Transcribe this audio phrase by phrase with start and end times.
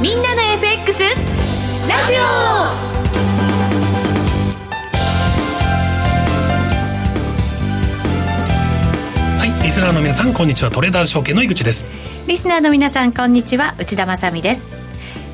[0.00, 1.08] みんなの FX ラ
[2.06, 2.20] ジオ。
[9.38, 10.70] はい、リスナーの皆さんこんにちは。
[10.70, 11.84] トレーダーズ証券の井口です。
[12.26, 13.74] リスナーの皆さんこんにちは。
[13.78, 14.70] 内田まさです。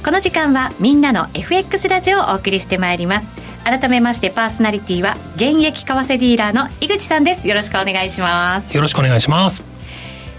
[0.04, 3.32] この時間はみんなの FX ラジオをお送りしてまいります。
[3.62, 7.46] 改めましてパーソナリティは現役為替ディーラーの井口さんです。
[7.46, 8.74] よろしくお願いします。
[8.74, 9.62] よろしくお願いします。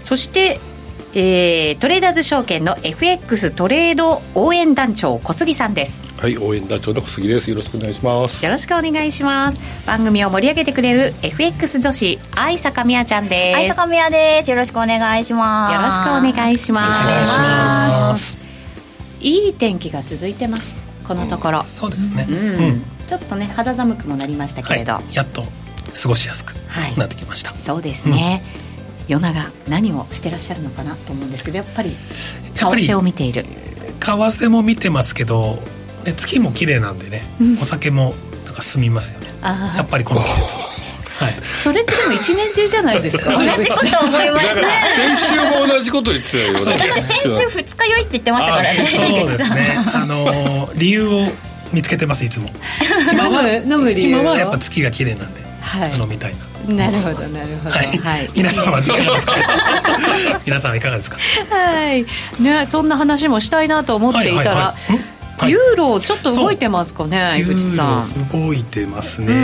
[0.02, 0.60] そして
[1.20, 6.00] えー、トレーダーズ証券の FX トレード応援団長小杉さんです。
[6.16, 7.50] はい応援団長の小杉です。
[7.50, 8.44] よろしくお願いします。
[8.44, 9.58] よろしくお願いします。
[9.84, 13.56] 番組を盛り上げてくれる FX 女子愛坂美也ちゃんです。
[13.56, 14.50] 愛坂美也です。
[14.50, 15.74] よろしくお願いします。
[15.74, 18.38] よろしくお願いします。
[19.20, 20.80] いいい天気が続いてます。
[21.02, 22.28] このところ、そうですね。
[22.30, 22.36] うん。
[22.36, 22.82] うん。
[23.08, 25.42] ちょっとね肌寒くもなりましたけれど、はい、やっと
[26.00, 26.96] 過ごしやすくはい。
[26.96, 28.44] なってきました、そうですね、
[29.08, 31.90] 夜長何をしてらっしゃるのかなと思うんですけどやっぱり
[32.54, 33.44] 為やっぱり替を見ている。
[33.44, 33.48] 為
[34.00, 35.58] 替も見てますけど、
[36.04, 37.24] ね、月も綺麗なんでね、
[37.60, 38.14] お酒も
[38.46, 39.28] なんか進みますよね。
[39.42, 40.42] あやっぱりこの季節
[41.20, 41.30] は。
[41.30, 41.34] い。
[41.62, 43.32] それってでも一年中じゃないですか。
[43.32, 46.78] 同じこと思いました先週も同じこと言ってたよね。
[46.78, 48.84] だって先週二日酔いって言ってましたからね。
[48.84, 49.78] そうですね。
[49.92, 51.26] あのー理由を
[51.72, 52.48] 見つけてますいつも。
[53.12, 54.20] 今 は飲む飲む理由を。
[54.20, 55.92] 今はやっぱ月が綺麗なんで、はい。
[55.98, 57.76] 飲みたいななるほどなるほど。
[57.76, 58.30] はい、はい。
[58.34, 59.32] 皆さんはいかがですか？
[60.46, 61.16] 皆さんはいかがですか？
[61.50, 62.04] はい。
[62.40, 64.96] ねそんな話もしたいなと思っていたら、はいはいはい。
[64.96, 65.04] ん？
[65.38, 65.50] はい。
[65.52, 68.12] ユーロちょっと動いてますかね井口さん。
[68.16, 69.36] ユーロ動いてますね、う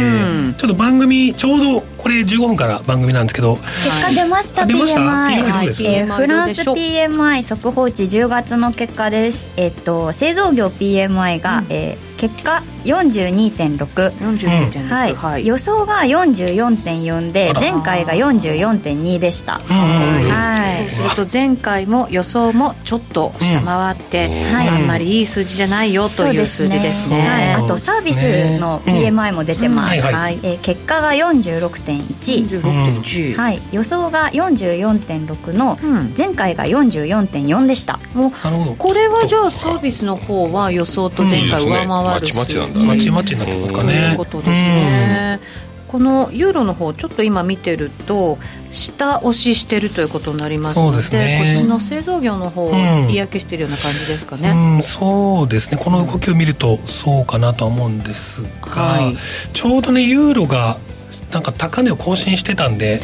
[0.49, 0.55] ん。
[0.59, 3.57] ちょっと番組ちょうどこれ15分から番組なんですけど。
[3.57, 9.51] 結果出ました出ました？PMI, フランス PMI 速報値10月の結果です。
[9.57, 13.77] えっと製造業 PMI が、えー結果42.6
[14.13, 15.47] 42.6はい、はい。
[15.47, 19.61] 予想が44.4で前回が44.2でした。
[19.69, 19.77] うん
[20.35, 20.89] はい。
[20.89, 24.69] そうすると前回も予想もちょっと下回って、はい。
[24.69, 27.21] あんまりいい数字じゃないよという数字ですね。
[27.29, 30.05] はい、あとサービスの PMI も出てます、うん。
[30.05, 30.39] はいはい。
[30.43, 36.15] えー結果が46.1 46.10、はい、予想が44.6のうん。
[36.17, 38.75] 前回が44.4でした、もうなるほど。
[38.77, 42.81] これはじゃあサービスの方は予想と前回上回るまちまちなんだ。
[42.81, 45.41] まちまちになってますかとねいうことですね、
[45.89, 48.39] このユーロの方ちょっと今見てると
[48.71, 51.55] 下押ししてるということになりますのでですね。
[51.55, 53.11] こっちの製造業の方、うん。
[53.11, 55.77] 嫌気してるような感じですかうん、ね、うんそうですね。
[55.77, 59.17] この動きを見るとそうかなとは思うんですが、はい。
[59.53, 60.79] ちょうどねユーロが
[61.33, 63.01] なんか高値を更新してたんで、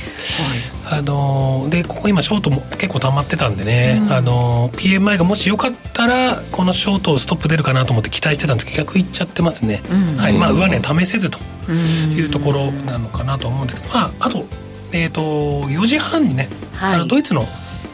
[0.91, 10.17] あのーでここ今ショートも結構溜まってたんでね、あのー PMI がもしよかったらこのショートストップ出るかなと思って期待してたんですけど逆いっちゃってますね、うん。
[10.17, 10.37] はい。
[10.37, 11.39] まあ、上値試せずと
[11.71, 14.45] いうところなのかなと思うんですけど、まあ、あと,、
[14.93, 15.21] えー、と
[15.69, 16.95] 4時半にね、はい。
[16.97, 17.45] あのドイツの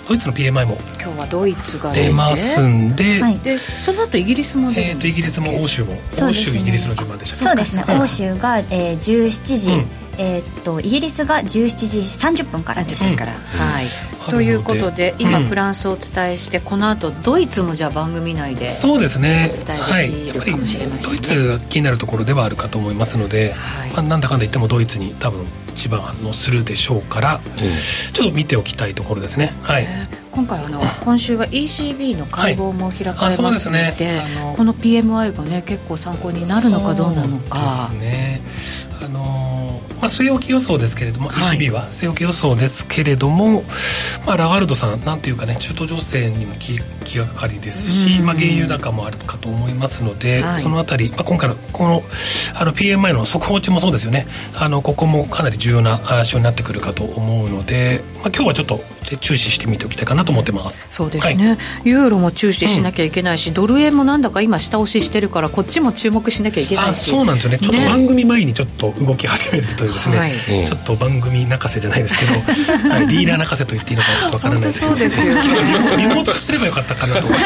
[0.09, 3.39] ドイツの PMI も今日はドイツが出ますんで、はい。
[3.41, 6.01] でその後イギリスも出えー、とイギリスも欧州もね。
[6.33, 7.85] 州イギリスの順番でしたそうですね。
[7.89, 8.01] うん。
[8.01, 11.99] 欧州が、えー17時、うんえーっとイギリスが17時
[12.43, 13.85] 30分からです、30分から、はい。
[13.85, 15.45] うんということで今、うん。
[15.47, 19.51] フランスをお伝えしてこの後ドイツもじゃあ番組内でそうですね。
[19.69, 21.19] はいやっぱりかもしれませんね。
[21.19, 23.91] ドイツが気になるところではあるかと思いますので、はい。
[23.91, 27.41] まあ、なんだかんだ言ってもドイツに多分一番反応するでしょうから、
[28.13, 29.53] ちょっと見ておきたいところですね。
[29.63, 34.21] はい、えー今回あの今週は ECB の会合も開かれまですので,、
[34.55, 37.67] この PMI がね結構参考になるのかどうなのか。
[37.67, 38.41] そうですね。
[39.03, 39.56] あのー
[40.01, 41.59] まあ、据え置き予想ですけれども、はい。
[41.59, 43.65] ECB は据え置き予想ですけれども、
[44.27, 50.63] まあ、ラガルドさんなんていうかね中東情勢にも気気がかかりですし、うんまあ、原油高もあるかと思いますので、はい。
[50.63, 52.03] そのあたり、まあ、今回のこの
[52.55, 54.27] あの PMI の速報値もそうですよね。
[54.55, 58.81] あのここもかなり重要なあ指標になってくるかと思うので、まあ、今日はちょっと
[59.21, 60.85] 注視してみておきたいかなと思ってます。
[60.91, 67.59] そうですね、ユーロも注視しなきゃいけないし、ドル円もなんだか今下押ししてるからこっちも注目しなきゃいけないあしそうなんですよね。
[67.59, 67.89] ちょっとね。
[67.89, 70.33] 番組前にちょっと動き始めるというですね、はい。
[70.33, 70.67] うん。
[70.67, 72.33] ちょっと番組泣かせじゃないですけど、
[72.89, 74.93] はい、ディーラー泣かせと言っていいのかちょっとわからないですけど。
[74.93, 77.45] 本当そうですよ今日リモートすればよかったかなと思って。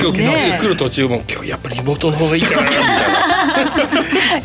[0.00, 0.60] 今日、ねえ。
[0.60, 3.36] 来る途中も今日やっぱりリモートの方がいいかなみたいな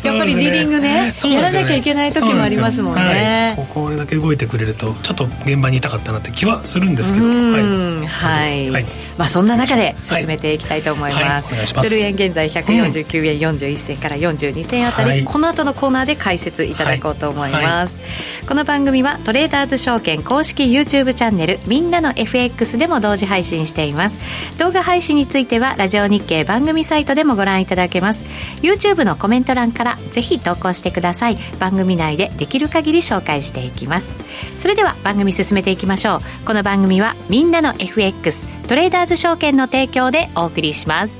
[0.02, 1.12] やっぱりディリングね。
[1.14, 3.54] そうなんですよやらなきゃいけない時もありますもんね。
[3.56, 3.66] はい。
[3.66, 7.26] ここれだけ動いてくれるとちょっと現場にいたかったなって気はするんですけど。
[7.26, 8.86] うんはい、はい。
[9.18, 11.30] まあそんな中で進めていきたいと思います,、はい。
[11.30, 11.44] はい。
[11.44, 11.90] お願いします。
[11.90, 15.24] ドル円現在149円41銭から42銭あたり、はい。
[15.24, 18.00] この後のコーナーで解説いただこうと思います、
[18.48, 24.18] この番組はトレーダーズ証券公式 YouTube チャンネルみんなの FX でも同時配信しています。
[24.58, 28.24] 動画配信についてはラジオ日経番組サイトでもご覧いただけます。
[28.62, 31.36] YouTube YouTube のコメント欄からぜひ投稿してください。
[31.58, 34.14] 番組内でできる限り紹介していきます。
[34.56, 36.46] それでは番組進めていきましょう。
[36.46, 41.18] この番組はみんなの FX トレーダーズ証券の提供でお送りします。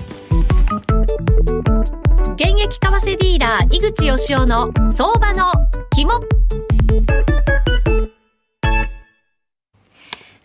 [2.34, 5.52] 現役為替ディーラー井口義雄の相場の
[5.90, 7.21] 肝。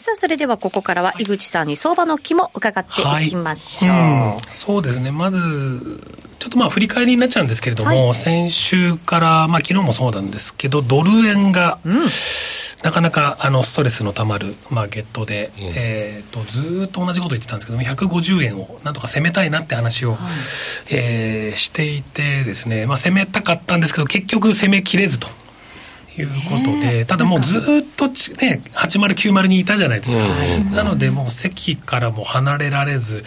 [0.07, 3.92] さあ、それではここからは井口さんに相場の肝伺っていきましょう。
[3.92, 4.48] はい。
[4.48, 5.12] うん、そうですね。
[5.12, 5.38] まず、
[6.39, 12.00] ちょっとまあ振り返りになっちゃうんですけれども、はい、先週から、まあ昨日もそうなんですけど、ドル円が、うん、
[12.83, 20.19] なかなかあのストレスのたまるマーケットで、うん、えーと、ずっと同じこと言ってたんですけども150円をなんとか攻めたいなって話を、はい、
[20.92, 25.27] えー、していてですね、まあ、攻めたかったんですけど結局攻めきれずと
[26.21, 27.61] いうことで、ただもうずっ
[27.95, 30.23] とね、8090にいたじゃないですか。
[30.75, 33.23] なのでもう席からも離れられず、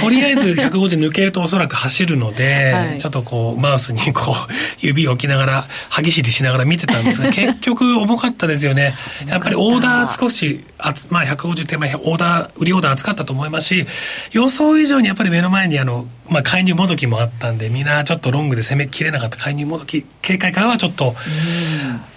[0.00, 4.34] とりあえず150抜けるとおそらく走るので、はい、ちょっとこう、マウスにこう、
[4.80, 8.94] 指を置きながら、歯ぎしりしながら見てたんですが、 結局重かったですよね。
[9.26, 13.86] やっぱりオーダー少し、あまあ150手前、オーダー、売りオーダー厚かったと思いますし、
[14.32, 21.14] 予想以上にやっぱり目の前にあの、まあ介入もどきもあったんで、みんなちょっとロングで攻めきれなかった介入もどき、警戒感はちょっと、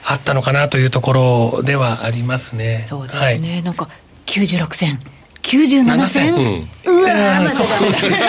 [0.05, 1.13] あったのかなというとこ
[1.57, 2.85] ろではありますね。
[2.87, 3.53] そうですね。
[3.53, 3.89] はい、なんか、
[4.27, 4.99] 96銭。
[5.45, 8.25] 97銭、うん、うわー、までそうです99銭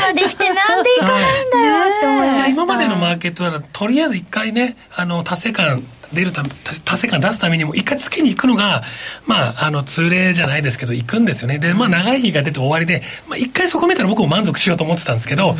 [0.00, 2.48] まで来てなんでいかないんだよって思いました。
[2.48, 5.82] 今までのマーケットはとりあえず一回ねあの達成感
[6.12, 8.82] 出るため達成感出すためにも一回つけに行くのが
[9.26, 11.58] まああの通例じゃないですけど行くんですよね。
[11.58, 15.56] でまあ長い日が出て終わりで、まあ、一回そこ見たら僕も満足しようと思ってたんですけど、うん、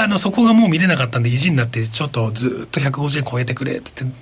[0.00, 4.12] あのそこがもう見れなかったんで意地になってちょっとずっと150円超えてくれっつって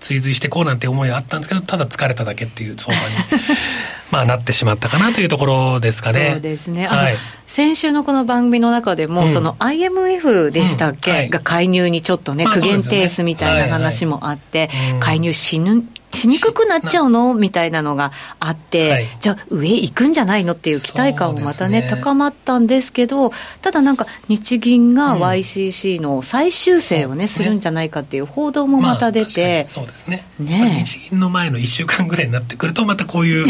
[0.00, 3.14] 追随してこうなんて思いはあったんですけどただ疲れただけっていう相場に
[4.10, 6.30] まあなってしまったかなというところですかね。
[6.32, 6.86] そうですね。
[6.86, 7.16] はい、
[7.48, 11.16] 先週のこの番組の中でも、うん、その IMF でしたっけ、うん。
[11.16, 14.70] はい、が介入にちょっとね、苦言提出みたいな話もあって、
[15.00, 15.84] 介入しぬ
[16.14, 17.34] しにくくなっちゃうの？
[17.34, 20.54] みたいなのがあって、はい、じゃあ上行くんじゃないの？
[20.54, 21.88] っていう期待感もまたね、ね。
[21.88, 30.24] 高まったんですけど、ただなんか日銀が YCC の再修正をね、うん、するんじゃないかっていう報道もまた出て、まあ、そうですね。
[30.38, 33.46] ね日銀の前の1週間ぐらいになってくるとまたこういう、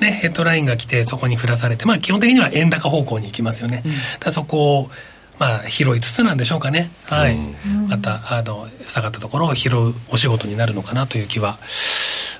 [0.00, 3.82] ね、ヘッドラインが来てそこに振らされて、まあ基本的には円高方向に行きますよね。
[3.84, 4.90] うん、だそこを
[5.38, 11.58] まあ、拾いつつなんでしょうかね、はい、うん、またあの下がったところを拾うお仕事になるのかなという気は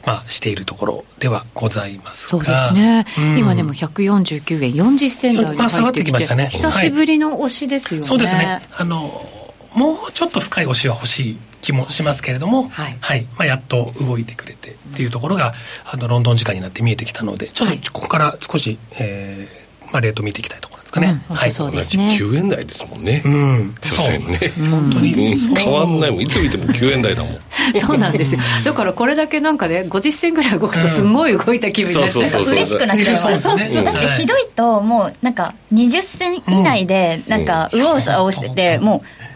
[0.06, 6.48] まあ、しているところではございますそうですね、うん、今でも149円40銭台に入ってきて,、まあ、下がってきましたね。
[6.48, 8.62] 久しぶりの押しですよね、はい、そうですね。
[8.74, 9.28] あの
[9.74, 15.52] もうちょっと深い押しは欲しい気もしますけれども、はい、はい、まあ、やっと動いてくれてっていうところが、
[15.84, 19.57] あのロンドン時間になって見えてきたのでちょっとここから少し、えー
[19.92, 21.22] まあ、レート見ていきたいところですかね。
[21.30, 22.16] うん、はい、そうですね。
[22.18, 23.22] 9円台ですもんね。
[23.24, 23.74] うん。
[23.82, 24.52] 所詮ね。
[24.70, 25.14] 本当に、
[25.56, 26.20] 変わんないもん。
[26.22, 27.38] いつ見ても9円台だもん。
[27.80, 28.40] そうなんですよ。
[28.64, 32.42] だからこれだけなんかね、50銭ぐらい動くとすごい動いた気分になっちゃう。
[32.42, 33.40] 嬉しくなっちゃいます。
[33.40, 33.84] そうそう。
[33.84, 39.27] だってひどいと、もうなんか20銭以内で、なんか右往左往してて、もう、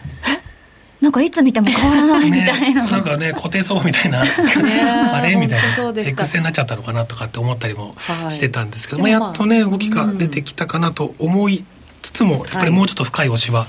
[1.03, 4.23] なんかいつ見ても変わらないみたいな、ね、なんかね固定相場みたいな。
[4.23, 5.35] あれ？
[5.35, 6.01] みたいな。
[6.01, 7.93] エクセになっちゃったのかなとかって思ったりも
[8.29, 11.65] してたんですけど、はい、まあ、やっとね動きが出てきたかなと思い
[12.03, 13.65] つつも、やっぱりもうちょっと深い押しは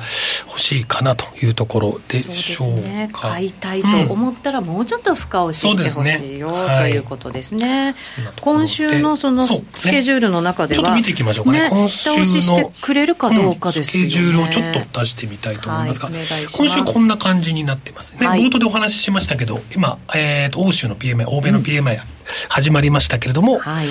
[0.49, 2.75] 欲しいかなというところでしょうか。
[2.75, 6.67] うね、買いたいと思ったら、もうちょっと深押ししてほしいよ、うん。
[6.67, 7.95] ね、ということですね。
[8.41, 11.69] 今週のそのスケジュールの中では、ちょっと見ていきましょうかね。
[11.71, 16.17] 今週のしてくれるかどうかですよね、スケジュールをちょっと出してみたいと思いますが、はい、
[16.53, 18.27] 今週こんな感じになってますね。
[18.27, 22.01] 冒頭でお話ししましたけど、今、えーと、欧州の PMI、欧米の PMI、
[22.49, 23.87] 始まりましたけれども、はい、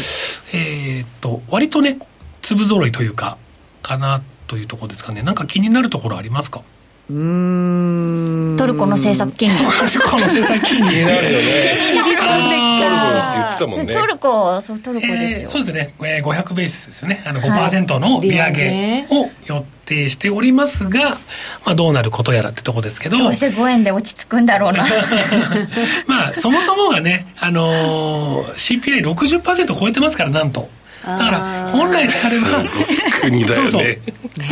[0.53, 1.97] えっ、と、割とね、
[2.41, 3.37] 粒揃いというか、
[3.81, 4.21] かな
[4.53, 5.23] というところですかね。
[5.23, 6.61] なんか気になるところありますか？
[7.09, 8.55] うん。
[8.55, 9.57] トルコの政策金利。
[9.57, 9.69] トル
[10.07, 11.45] コの政策金利気になるよね。
[12.03, 12.55] トルコって
[13.33, 13.93] 言ってたもんね。
[13.95, 17.23] トルコそうトルコですよ、えー、そうですね、えー、500ベースですよね。
[17.25, 19.07] あの5%の利上げ。
[19.09, 21.17] を予定しておりますが、
[21.65, 23.17] まあ、どうなることやらってとこですけど。
[23.17, 24.85] どうして5円で落ち着くんだろうな。
[26.05, 30.69] まあそもそもがね、あのー、CPI60% 超えてますからなんと
[31.05, 32.63] だから本来であれば
[33.21, 33.69] 国だよね。
[33.69, 33.97] そうそう。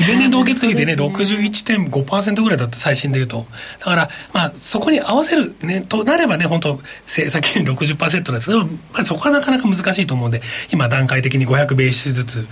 [0.05, 3.45] 前年同月比でね61.5%ぐらいだった最新でいうと。
[3.79, 10.41] だからまあそこに合わせるねとなればね本当政策金利60%ですけど、まあ、そこはなかなか難しいと思うんで
[10.71, 12.47] 今段階的に500ベーシスずつ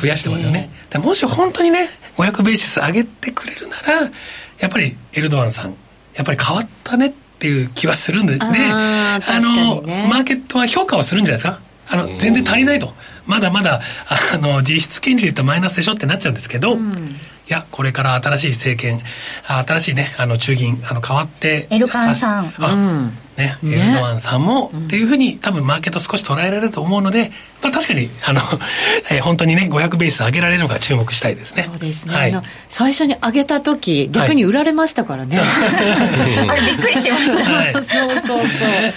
[0.00, 0.70] 増やしてますよね。
[1.02, 4.10] もし本当にね500ベーシス上げてくれるなら
[4.58, 5.74] やっぱりエルドアンさん
[6.14, 8.38] やっぱり変わったねっていう気はするんで、ね、
[8.70, 9.80] あの、
[10.10, 11.60] マーケットは評価はするんじゃないですか？
[11.90, 12.92] あの全然足りないと、
[13.26, 17.16] まだまだあの実質金利で言ったらマイナスでしょってなっちゃうんですけど、うん、
[17.50, 19.00] や、これから新しい政権、
[19.46, 21.66] あ新しいね、あの中銀、あの変わって。
[21.70, 22.54] エルカンさん。
[22.58, 23.78] あ、うんね、ね。
[23.78, 27.32] エルドアンさんも、っていうふうに多分マーケット少し捉えられると思うので、
[27.62, 28.40] まあ確かに、あの、
[29.10, 31.64] えー本当にね、500ベース上げられるのか注目したいですね。
[31.64, 32.30] そうですね、はい。
[32.30, 35.38] あの最初に上げた時逆に売られましたからね、
[36.48, 37.52] あれびっくりしました。
[37.52, 37.72] はい。
[37.74, 38.40] そうそうそう。
[38.40, 38.48] そうで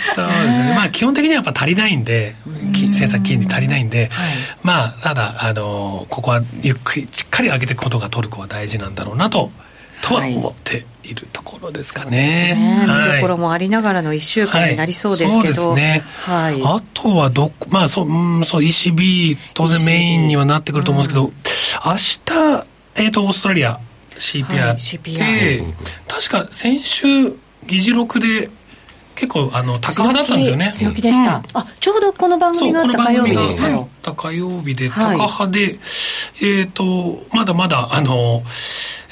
[0.05, 0.73] すね。
[0.75, 2.35] まあ基本的にはやっぱ足りないんで、
[2.73, 4.09] 金政策金利足りないんで、
[4.63, 9.51] まあただ、あの、ここはゆっくり、しっかり上げていくことがトルコは大事なんだろうなと、
[10.03, 10.35] とははい。
[10.35, 12.55] 思っているところですかね。
[12.55, 12.85] ね。
[12.85, 15.53] 見どころもありながらの1週間になりそうですけど、はい。
[15.53, 16.03] そうですね。
[16.05, 21.31] はいあとはどこ、まあそう、うん、そう、ECB、当然メインにはなってくると思うんですけど、
[21.85, 25.73] 明日、えっ、と、オーストラリアいって、CPI
[26.07, 27.05] 確か先週、
[27.65, 28.49] 議事録で、
[29.15, 30.73] 結構、あの、高派だったんですよね。
[30.75, 31.43] 強気でした、うん。
[31.53, 33.65] あちょうどこの番組があった火曜日でした。
[33.65, 35.79] あよ火曜日で、はい高派で、
[36.41, 38.43] えっ、と、まだまだ、あの、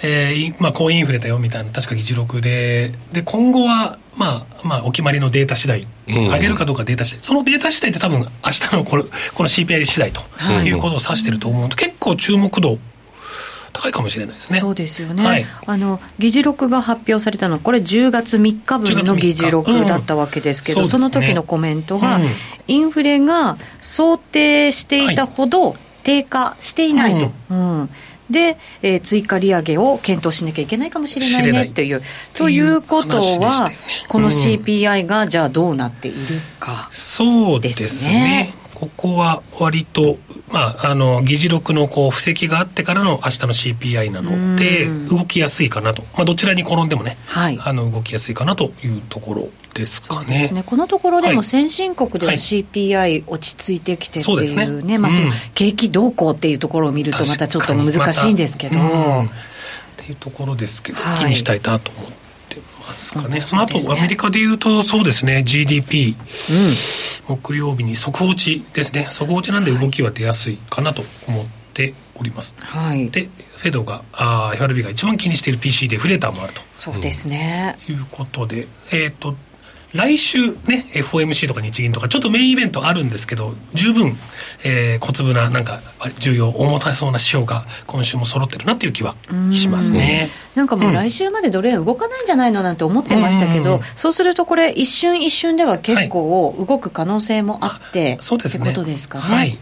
[0.03, 6.29] えーいまあ、高インフレだよみたいな、確か議事録で、で、今後は、まあ、まあ、お決まりのデータ次第、うん。
[6.29, 9.09] 上げるかどうかデータ次第、そのデータ次第って多分、明日のこれ、こ
[9.43, 12.79] の CPI 次第とはいいうことを指してると思うと、結構注目度、
[13.73, 14.59] 高いかもしれないですね。
[14.59, 15.45] そうですよね、はい。
[15.65, 19.03] あの議事録が発表されたのはこれ10月3日分10月3日。
[19.11, 20.87] の議事録だったわけですけど、うん。
[20.87, 22.25] そねの時のコメントが、うん。
[22.67, 27.31] インフレが想定していたほど低下していないと。
[27.49, 27.89] うん。
[28.29, 32.01] で、えー追加利上げを検討しなきゃいけないかもしれないねっていう。
[32.33, 34.33] ということっていう話でしたはよね、このうん。
[34.33, 36.87] CPI がじゃあどうなっているか。
[36.91, 38.53] そうですね。
[38.85, 40.17] ねここは割と、
[40.49, 45.07] まあ、あの、議事録のこう、布石があってからの明日の CPI なので、うん。
[45.07, 46.01] 動きやすいかなと。
[46.13, 47.59] まあ、どちらに転んでもね、はい。
[47.61, 50.49] あの、動きやすいかなというところですかね。
[50.49, 50.63] ね。
[50.65, 51.35] このところではい。
[51.35, 52.37] も先進国でははい。
[52.37, 54.67] CPI 落ち着いてきてっていうそうですね。
[54.67, 55.31] ね、まあそのうん。
[55.53, 58.79] 景気動向っていうところを見るとまたちょっと難しいんですけど、っ
[59.97, 61.25] ていうところですけど、はい。
[61.25, 62.20] 気にしたいなと思って
[62.91, 63.37] ますかね。
[63.37, 66.15] うんその後、そうですねアメリカで言うと、そうですね、GDP、
[66.49, 66.53] う
[67.33, 69.07] ん木曜日に速報値ですね。
[69.09, 72.53] 速報値なんで動きは出やすいかなと思っております。
[72.59, 73.09] はい。
[73.09, 77.77] で、フェドが、あー FRB が一番気にしている PC でフレーターもあるとそうですね。
[77.87, 79.35] いうことで、えっ、と、
[79.93, 84.17] 来週ね、FOMC とか日銀とか、ちょっとメインイベントあるんですけど、十分、
[84.63, 85.81] えー小粒な、なんか、
[86.19, 89.15] 重要、重たそうな指標が今週も揃ってるなっていう気は
[89.51, 90.29] しますね。
[90.55, 98.65] なんかもう来週までドル円動かないんじゃないのなんて思ってましたけど、うんそうするとこれ一瞬一瞬では結構動く可能性もあって、そうですね。
[98.65, 99.23] ってことですかね。
[99.23, 99.57] はい。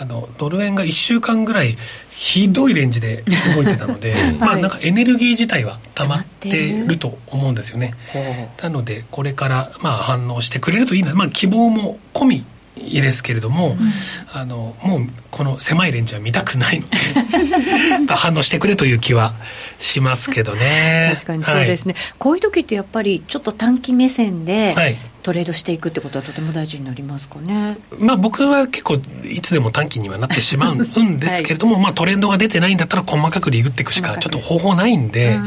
[0.00, 1.76] あの、ドル円が1週間ぐらい
[2.10, 3.24] ひどいレンジで
[3.56, 7.94] 動いてたので、 まあなんかエネルギー自体は溜まってると思うんですよね。
[8.62, 12.44] なので、これからまあ反応してくれるといいな、まあ希望も込み
[12.76, 13.76] ですけれども、
[14.32, 16.96] あの、もうこの狭いレンジは見たくないので、
[18.06, 19.34] まあ反応してくれという気は
[19.80, 21.10] しますけどね。
[21.14, 24.96] 確かにそうですね、こういう時ってやっぱりちょっと短期目線ではい
[25.28, 27.76] トレードしていくってことはとても大事になりますかね。
[27.98, 30.78] まあ僕は結構いつでも短期にはなってしまうん
[31.20, 35.38] ですけれども、まあトレンドが出てないんだったら細かくリグっていくしかちょっと方法ないんで、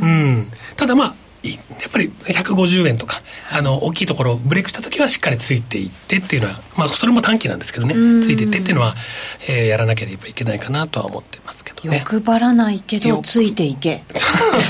[0.00, 0.46] うん。
[0.76, 1.52] ただまあ、いや
[1.88, 8.96] っぱり150円とか、あの、大きいところブレイクした時はしっかりついていってっていうのは、まあそれも短期なんですけどね、うんついていってっていうのは、
[9.48, 11.98] えーやらなければいけないかなとは思ってますけどね。
[11.98, 14.02] 欲張らないけど欲ついていけ。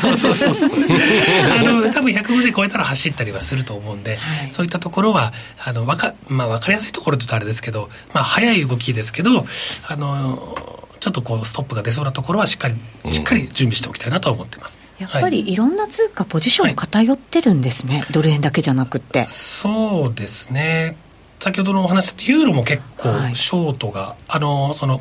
[0.00, 0.70] そうそうそうそう。
[0.70, 5.32] あの、多分150超えたら走ったりはすると思うんで、はいそういったところは、
[5.64, 9.46] あの、わか、まあ、わかりやすいところと言うとあれですけど、まあ、早い動きですけど、
[9.87, 10.56] あの、
[11.00, 12.75] ちょっとこう、ストップが出そうなところはしっかり、
[13.12, 14.77] しっかり準備しておきたいなとは思ってます。
[14.99, 15.31] やっぱはい。
[15.31, 19.26] りいろんな通貨ポジション偏ってるんですね、ドル円だけじゃなくって。
[19.28, 20.97] そうですね。
[21.40, 23.35] 先ほどのお話だと、ユーロも結構はい。
[23.37, 25.00] ショートが、あの、その、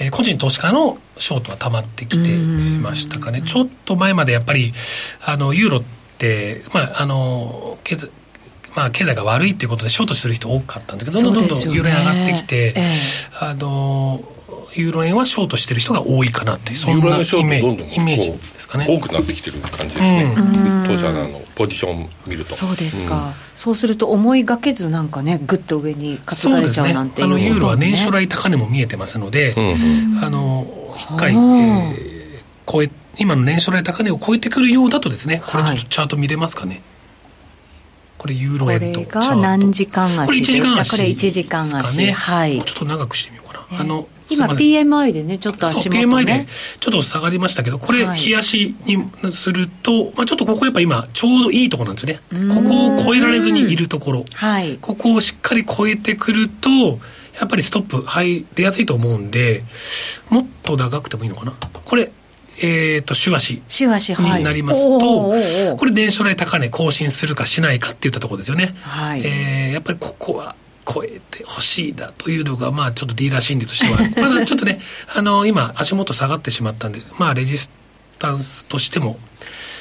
[0.00, 2.38] えー個人投資家のショートは溜まってきてい
[2.78, 3.42] ましたかね。
[3.42, 4.72] ちょっと前までやっぱり、
[5.24, 5.82] あの、ユーロっ
[6.18, 8.10] て、まあ、あの、経済、
[8.76, 12.90] まあ、経済が悪いっていうことでショートする人多かったんですけど、どんどんどんどんユーロ円上がってきて、ええ。
[13.40, 14.22] あの、
[14.74, 18.86] ユーロ円はショートしてる人が多いかなっていう、そんなイメートどんどんージイメージこですかね。
[18.88, 20.34] う多くなってきてる感じですね。
[20.36, 20.86] うん。
[20.86, 22.54] 当社のポジション見ると。
[22.54, 29.64] そうですか、そうすると思いがけずなんかねぐっと上に担がれちゃうなんていうあのユーロは年初来来高値も見えてますので、うん
[30.16, 30.24] うん。
[30.24, 32.18] あの一回、えはあー
[32.70, 36.82] 超え今の年初来高値を超えてくるようだとですね、これちょっとチャート見れますかね。
[38.18, 39.28] これユーこロ円とれチャート。
[39.30, 40.90] が何時間これ1足です時間足。
[40.90, 42.12] かこれ1時間です足、かね。
[42.12, 42.56] はい。
[42.56, 43.80] もうちょっと長くしてみようかな。
[43.80, 46.46] あの今 PMI でねちょっと足元 PMI でね
[46.80, 52.54] ちょっと下がりましたけど、これ、はい冷やしにすると、まあ、ちょっとここやっぱ今、ちょうどいいところなんですよね。
[52.54, 54.24] ここを超えられずにいるところ。
[54.34, 56.70] はいここをしっかり超えてくると、
[57.40, 59.64] やっぱりストップ入りやすいと思うんで、
[60.30, 61.52] もっと長くてもいいのかな？
[61.84, 62.10] これ、
[62.60, 63.62] えっ、と、週足。
[63.68, 64.38] 週足、はい。
[64.40, 65.32] になりますと、
[65.76, 68.74] これ、年初来高値更新するかしないかっていったところですよね。
[68.82, 69.22] はい。
[69.24, 70.56] えー、やっぱりここは、
[70.88, 74.80] 超えてほしいだというのが、まあ、ちょっとディーラー心理としては、 まだちょっとね、
[75.14, 77.70] あの、今、足元下がってしまったんで、まあ、レジス
[78.18, 79.18] タンスとしても、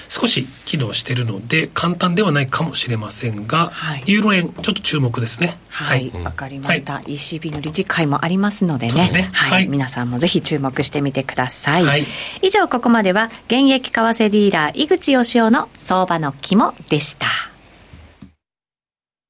[0.09, 5.57] 少し機能しているので簡単ではないかもしれませんが、はい、ユーロ円ちょっと注目ですね。
[5.69, 6.11] はい。
[6.13, 12.05] わ、はい、かりました、はい、ECB の理事会もありますのでね、ね、はい、はい、皆さんもぜひ注目してみてください、はい、
[12.41, 17.27] 以上ここまでは現役為替ディーラー井口義雄の相場の肝でした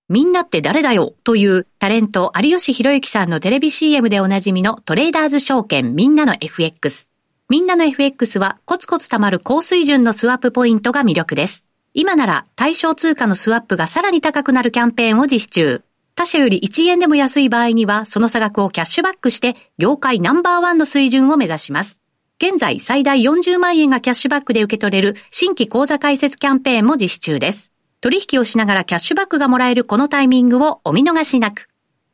[0.10, 7.10] みんなって誰だよというタレント有吉弘行さんのテレビ CM でおなじみのトレーダーズ証券みんなの FX。
[7.50, 11.66] みんなの FX はコツコツ貯まる高水準のスワップポイントが魅力です。
[11.94, 15.82] 今なら対象通貨のスワップがさらに高くなるキャンペーンを実施中。
[16.16, 22.02] 他社より1円でも安い場合にはその差額をキャッシュバックして業界ナンバーワンの水準を目指します。
[22.42, 27.74] 現在最大40万円がキャッシュバックで受け取れる新規口座開設キャンペーンも実施中です。
[28.08, 31.68] 取引をしながらキャッシュバックがもらえるこのタイミングをお見逃しなく。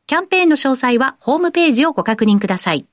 [0.08, 2.88] キャンペーンの詳細はホームページをご確認ください。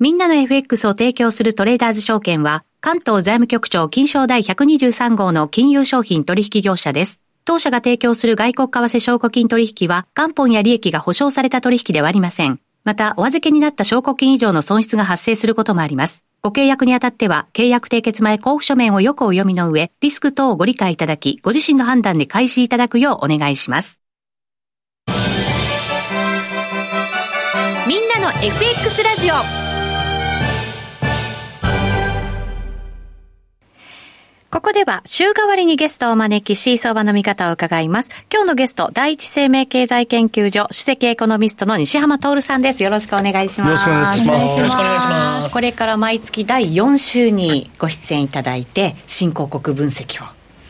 [0.00, 7.20] みんなの FX を提供するトレーダーズ証券は、関東財務局長金賞第123号の金融商品取引業者です。
[7.44, 12.58] 当社が提供する外国為替証拠金取引は、元本や利益が保証された取引ではありません。
[12.82, 16.24] また、お預けになった証拠金以上の損失が発生することもあります。
[16.42, 24.00] ご契約にあたっては、契約締結前交付書面をよくお読みの上、リスク等をご理解いただき、ご自身の判断で開始いただくようお願いします。
[27.86, 29.69] みんなの FX ラジオ
[34.50, 38.10] ここでは週替わりにゲストをお招きし、相場の見方を伺います。
[38.32, 42.82] 今日のゲスト、第一生命経済研究所首席エコノミストの西浜徹さんです。
[42.82, 43.88] よろしくお願いします。
[43.88, 44.58] よろしくお願いします。
[44.58, 45.54] よろしくお願いします。
[45.54, 50.26] これから毎月第4週にご出演いただいて、新興国分析を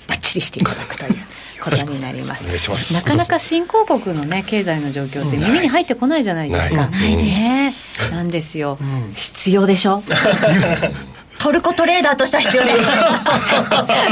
[0.09, 1.15] バッチリしていただくという。
[1.63, 2.95] ことになります。
[2.95, 6.87] なかなか新興国のね経済の状況って耳に入ってこないじゃないですか。
[6.87, 8.11] ないです。
[8.11, 8.79] なんですよ。
[9.13, 10.03] 必要でしょ？
[11.41, 12.81] トルコトレーダーとしては必要です。
[12.85, 12.85] で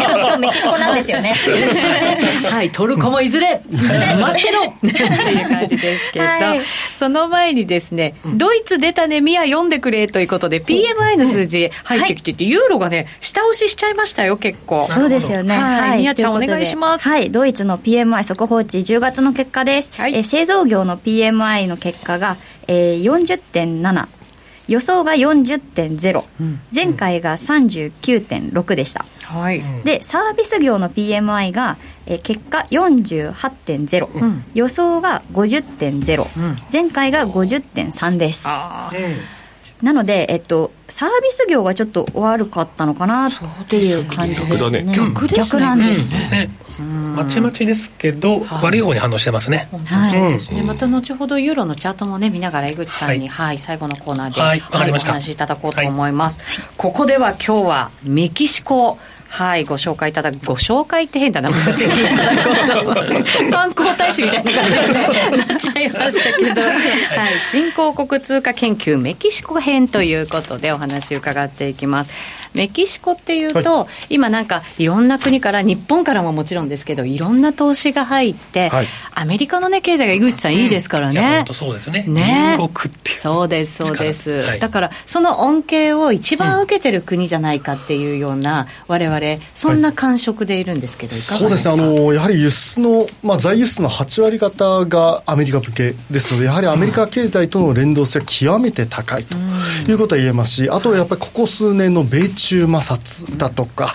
[0.09, 1.35] も今日メキシコなんですよね。
[2.51, 4.65] はいトルコもいずれ、待ってろ。
[4.65, 6.61] っていう感じですけど、はい、
[6.99, 14.87] その前にですね、ドイツ出たねミア読んでくれということで PMI の数字入ってきてて、ユーロがね下押ししちゃいましたよ結構。
[14.89, 15.55] そうですよね。
[15.55, 17.07] はい、ミアちゃんお願いします。
[17.07, 17.31] はい。
[17.31, 22.37] ドイツの PMI 速報値10月の結果です、はい、え製造業の PMI の結果が、
[22.69, 24.18] えー、40.7
[24.69, 38.47] 予想が40.0、うん、前回が39.6でした、はい、でサービス業の PMI が、えー、結果48.0、うん、予想が50.0、うん、前回が50.3です。
[39.83, 43.33] なので、えっと、サービス業がちょっと悪かったのかなっ
[43.69, 44.85] ていう感じですね。
[44.93, 45.45] 逆ですね。
[45.45, 46.49] 逆なんですね、
[47.19, 49.69] まちまちですけど、悪い方に反応してますね。
[49.87, 50.63] はい。
[50.63, 56.41] また後ほどユーロのチャートもね見ながら江口さんに、はい、最後のコーナーで、はい、お話しいただこうと思います。
[56.77, 58.99] ここでは今日はメキシコ
[59.31, 72.11] はい、ご紹介いただく、ご紹介って変だな、ご説明いただこうと、 観光大使みたいな感じになっちゃいましたけど、はい、新興国通貨研究メキシコ編ということでお話伺っていきます。
[72.55, 82.05] メキシコっていうと、はい、今なんかいろんな国から日本からももちろんですけどいろんな投資が入って、はい、アメリカのね経済が井口さんいいですからね、うん、そうですね。
[82.09, 82.57] ね。
[83.19, 91.75] そうですそうです、はい、だからその恩恵を一番受けてる国じゃないかっていうような、うん、我々そんな感触でいるんですけど、そうですね。
[91.75, 99.37] あのやはり輸出の、まあ、在輸出の8割方がアメリカ向けですのでやはりアメリカ経済との連動性は極めて高いと
[99.91, 103.95] いうことは言えますしあとはやっぱりここ数年の米中摩擦だとか、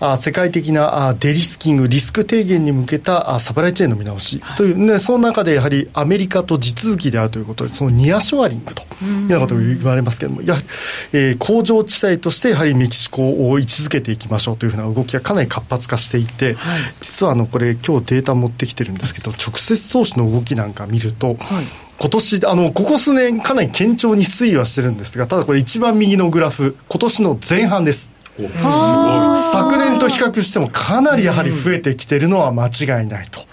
[0.00, 10.66] あ世界的なデリスキング、リスク低減に向けたサプライチェーンの見直しという、ね、その中でやはりアメリカと地続きであるということで、そのニアショアリングというようなことを言われますけれども、やはり、
[11.12, 28.12] えー、工場地帯としてやはりメキシコを位置づけていきましょうというふうな動きがかなり活発化していて、はい、実はあのこれ、今日データ持ってきてるんですけど、直接投資の動きなんか見ると、はい今年、あの、ここ数年かなり堅調に推移はしてるんですが、ただこれ一番右のグラフ、今年の前半です。
[28.38, 33.44] 昨年と比較してもかなりやはり増えてきてるのは間違いないと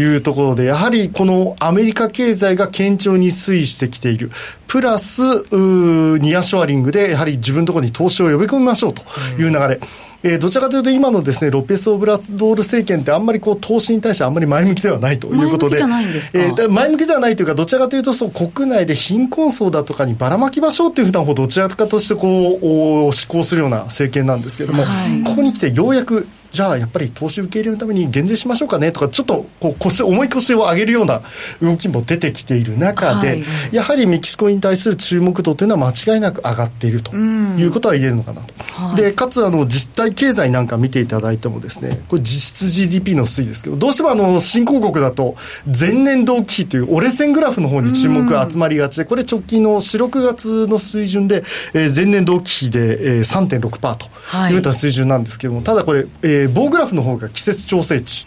[0.00, 4.30] いうところで、やはりこのアメリカ経済が堅調に推移してきている、
[4.66, 5.20] プラス、
[5.52, 9.02] ニアショアリングでやはり自分のところに投資を呼び込みましょうと
[9.38, 9.80] いう流れ。
[10.26, 31.20] えー、どちらかというと今のですねロペス・オブラドール政権ってあんまりこう投資に対してあんまり前向きではないということで前向きでえー、前向きではないというかどちらかというとそう国内で貧困層だとかにばらまきましょうというふうなどちらかとしてこう施行するような政権なんですけれども、はい、ここに来てようやくじゃあやっぱり投資受け入れるために減税しましょうかねとか、ちょっとこう腰重い腰を上げるような
[31.60, 38.54] 動きも出てきている中で、はい、やはりメキシコに対する注目度というのは間違いなく上がっているということは言えるのかなと。
[38.72, 54.06] はい、でかつあの実体経済なんか見ていただいてもですね、これ実質 GDP の推移ですけど、どうしてもあの新興国だと前年同期比という折れ線グラフの方に注目が集まりがちで、これ直近の4、6月の水準で、えー、前年同期比で、えー、3.6%と
[54.48, 58.26] いうような水準なんですけども、ただこれ、えー、棒グラフの方が季節調整値。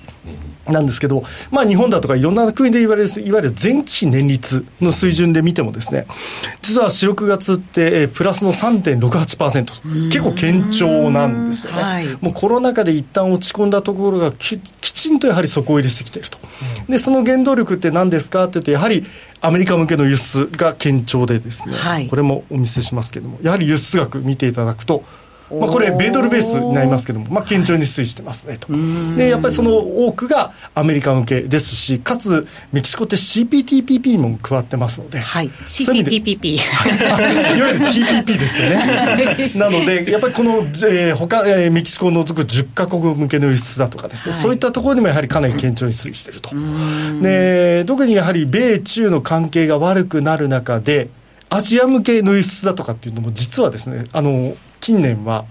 [0.72, 6.06] なんですけど、まあ、日本だとかいろんな国で言われる、いわゆる前期比年率の水準で見てもですね、
[6.62, 16.38] 実は4、6月って、えプラスの3.68%、結構堅調なんですよね、はい、もうコロナ禍で一旦落ち込んだところがき、きちんとやはり底入れしてきていると、
[16.88, 19.06] でその原動力って何ですかって言うと、やはり
[19.42, 25.04] アメリカ向けの輸出が堅調でですね、はい、これもお見せしますけれども、やはり輸出額見ていただくと、
[25.52, 28.68] まあ、これ、米ドルベースになりますけども、まあ、堅調に推移してますねと。
[29.18, 36.56] で、やっぱりその多くがアメリカ向けですし、かつ、メキシコって CPTPP も加わってますので、はい、CPTPP。
[36.56, 36.60] い
[37.62, 39.52] わゆる TPP ですよね。
[39.56, 46.52] なので、やっぱりこの、えー、他、えー、メキシコを除く10か国向けの輸出だとかですね、はい、そういったところにもやはりかなり堅調に推移していると。
[47.22, 51.10] で、特にやはり米中の関係が悪くなる中で、
[51.50, 55.46] アジア向けの輸出だとかっていうのも実はですね、あの、近年は、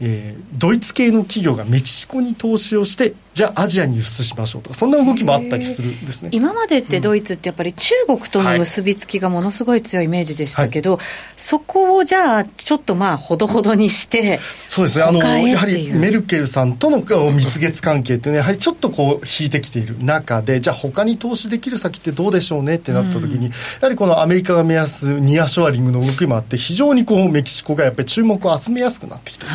[0.00, 6.28] えー、ドイツ系の企業がメキシコに投資をしてじゃあアジアに輸出しましょうとかそんな動きもあったりするんですね。
[6.32, 11.00] 今までってドイツってやっぱり中国との結びつきがものすごい強いイメージでしたけど、はい、
[11.36, 15.04] そこをじゃあちょっとまあほどほどにしてそうですね。
[15.04, 23.50] あのやはりメルケルさんとの蜜月関係っていうのはやはりちょっとこう引いてきている中でじゃあ他に投資できる先ってどうでしょうねってなった時に、うん、や
[23.82, 29.54] はりこのアメリカが目安ニアショアリングの動きもあって非常にこうメキシコがやっぱり注目を集めやすくなってきている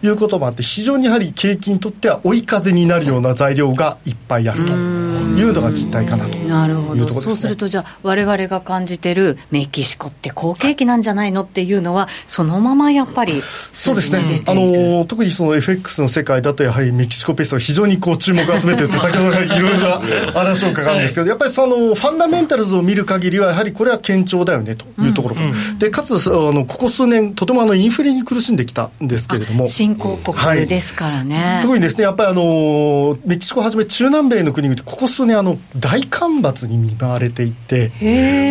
[0.00, 6.38] ということもあって非常にやはり景気にとっては追い風になるような材料がいっぱいあるというのが実態かなと。
[6.38, 13.42] いうところです、ね、そうするとじゃあ我々が感じてるメキシコって好景気なんじゃないのっていうのはそのままやっぱり
[13.72, 14.42] そうですね。
[14.46, 20.00] あの特にその FX の世界だとやはりメキシコペースは非常にこう注目を集めてるって先ほどからいろいろな
[20.32, 24.88] 話を伺うんですけど、やっぱりそのファンダメンタルズを見る限りはやはりこれは堅調だよねと。
[25.02, 25.42] いうところ、うん。
[25.50, 29.66] うん、でかつあのここ数年とてもあのインフレに苦しんできたんですけれども。
[29.66, 32.42] 新興国ですからね、はい、特にですねやっぱりあの
[33.24, 37.90] メキシコはじめ中南米の国々ここ数年あの大干ばつに見舞われていて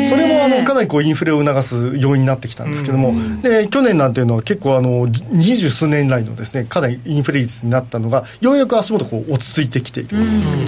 [0.10, 10.18] それもあのかなりこうインフレを促す要因になってきたんですけども、で去年なんていうのは結構あの二十数年来のですねかなりインフレ率になったのがようやく足元こう落ち着いてきている。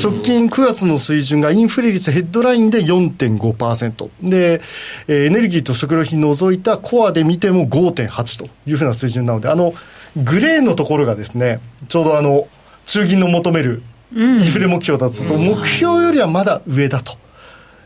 [0.02, 4.62] 直近9月の水準がインフレ率ヘッドラインで4.5%で、
[5.08, 9.74] えー、エネルギーと食料品除いたコアで見ても5.8というふうな水準なのであの
[10.16, 12.48] グレーのところがですねちょうどあの
[12.90, 13.84] 中銀の求める
[14.16, 17.18] インフレ目標だとすると、目標よりはまだ上だと。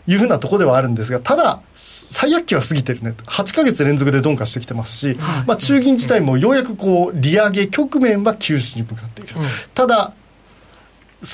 [0.05, 3.23] いうふうなところではあるんですが、ただ、最悪期は過ぎてるねと。
[3.23, 9.33] 8か月連続で鈍化してきてますし、まあ中銀自体もようやくこう、利上げ局面は休止に向かっている。
[9.73, 10.13] ただ、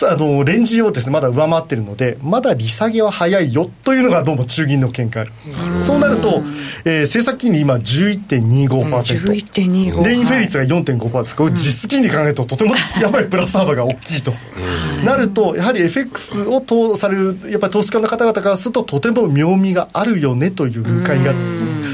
[0.10, 5.28] あのレンジをですねまだ上回ってるのでまだ利下げは早いよというのがどうも中銀の見解。
[5.80, 6.44] そうなると、
[6.86, 14.34] えー、政策金利今11.25%、うん、11.25でインフレ率が4.5%ですこれ実質金利考えるととても やっぱりプラス幅が大きいと。
[15.04, 21.34] なるとやはり FX を投されるやっぱり投資家の方々からするととても妙味があるよねという向かいが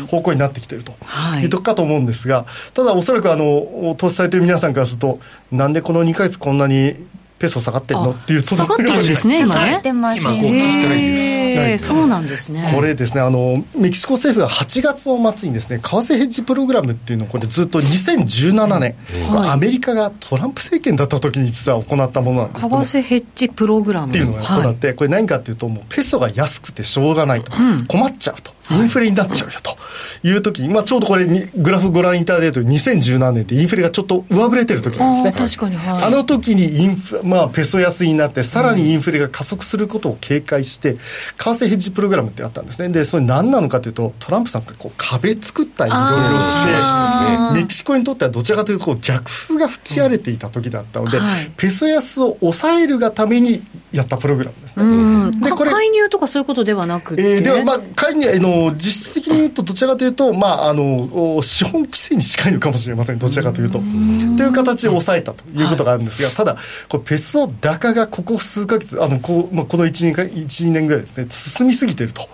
[0.10, 0.94] 方向になってきていると。
[1.42, 1.46] い。
[1.46, 5.20] うとこかと思うんですがただおそらくあの投資されている皆さんからすると
[5.52, 6.96] なんでこの2か月こんなに
[7.38, 8.12] ペソ下がってるの？
[8.12, 9.82] っていう下がってるんですね、今ね。
[9.84, 11.88] 今、こう聞きたいです。
[11.88, 12.72] そうなんですね。
[12.74, 18.96] これですね、あの、メキシコ政府が8月の末にですね、為替ヘッジプログラムっていうのをこれずっと2017年、
[19.32, 22.62] うんアメリカがトランプ政権だった時に実は行ったものなんです。
[22.62, 24.10] 為替ヘッジプログラム。
[24.10, 28.52] っていうのが行って、はい、これ何かっていうと、もうペソが安くてしょうがないと、うん、困っちゃうと。
[28.72, 29.78] インフレになっちゃうよと
[30.28, 35.32] いう時に、まあ、ちょうどこれにグラフご覧いただいたと2017年でインフレがちょっと上振れてる時なんですね。
[35.32, 41.00] 確かに、はい、あの時にインフ、まあ、ペソ安になって、さらにインフレが加速することを警戒して、為
[41.38, 42.90] 替ヘッジプログラムってあったんですね。
[42.90, 54.86] で、それ何なのかというと、トランプさんがこう壁作ったりいろいろして、メキシコにとってはどちらかというとこう逆風が吹き荒れていた時だったので、うんはい、ペソ安を抑えるがためにやったプログラムですね。
[54.86, 55.40] うん。
[55.40, 58.40] でこれ介入とかそういうことではなくて、えーでは、まあ、介入あ
[58.70, 63.80] の実質的に言うと、どちらかというと、まあ、あのお資本規制に近いのかもしれません、どちらかというと。
[63.80, 63.86] と
[64.44, 66.58] いう形で抑えたということがあるんですが、ただ、
[66.90, 72.28] これペソ高がここ数か月、あのこうまあ、この1、2, か1 2年ぐらいですね、進みすぎてると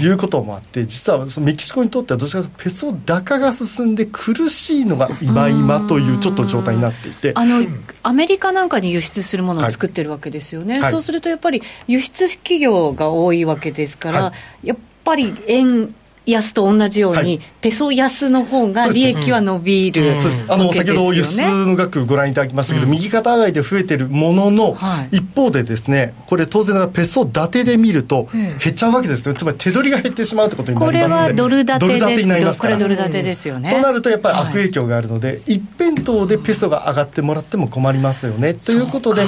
[0.00, 0.08] い。
[0.08, 7.32] うこともあって、実はそのメキシコにとっては、どちらかというと、ペソ高が進んで苦しいのが今今というちょっと状態になっていて。
[7.34, 7.66] あの
[8.02, 10.92] アメリカなんかに輸出するものを作ってるわけですよね、はい。
[10.92, 14.82] そうするとやっぱり輸出企業が多いわけですから、はやっぱ
[15.14, 15.94] り円
[16.30, 17.40] 安と同じように、はい。
[17.60, 20.20] ペソ安の方が利益は伸びる、うん。
[20.20, 20.44] そうです。
[20.48, 25.16] あの先ほど輸出の額ご覧いただきましたけど、右肩上がりで増えてるものの、はい。
[25.16, 28.64] 一方でですねこれ当然ながらペソ建てで見るとええ。
[28.64, 29.34] 減っちゃうわけですよ。
[29.34, 32.76] つまり手取りが減ってしまうってことになこれりますのではドル建てドル建てですになりますから。
[32.76, 33.70] これドル建てですよね。
[33.70, 34.52] となるとやっぱり悪はい。
[34.54, 38.54] 影響があるので、一辺倒でペソが上がってもらっても困りますよね。
[38.54, 39.22] ということで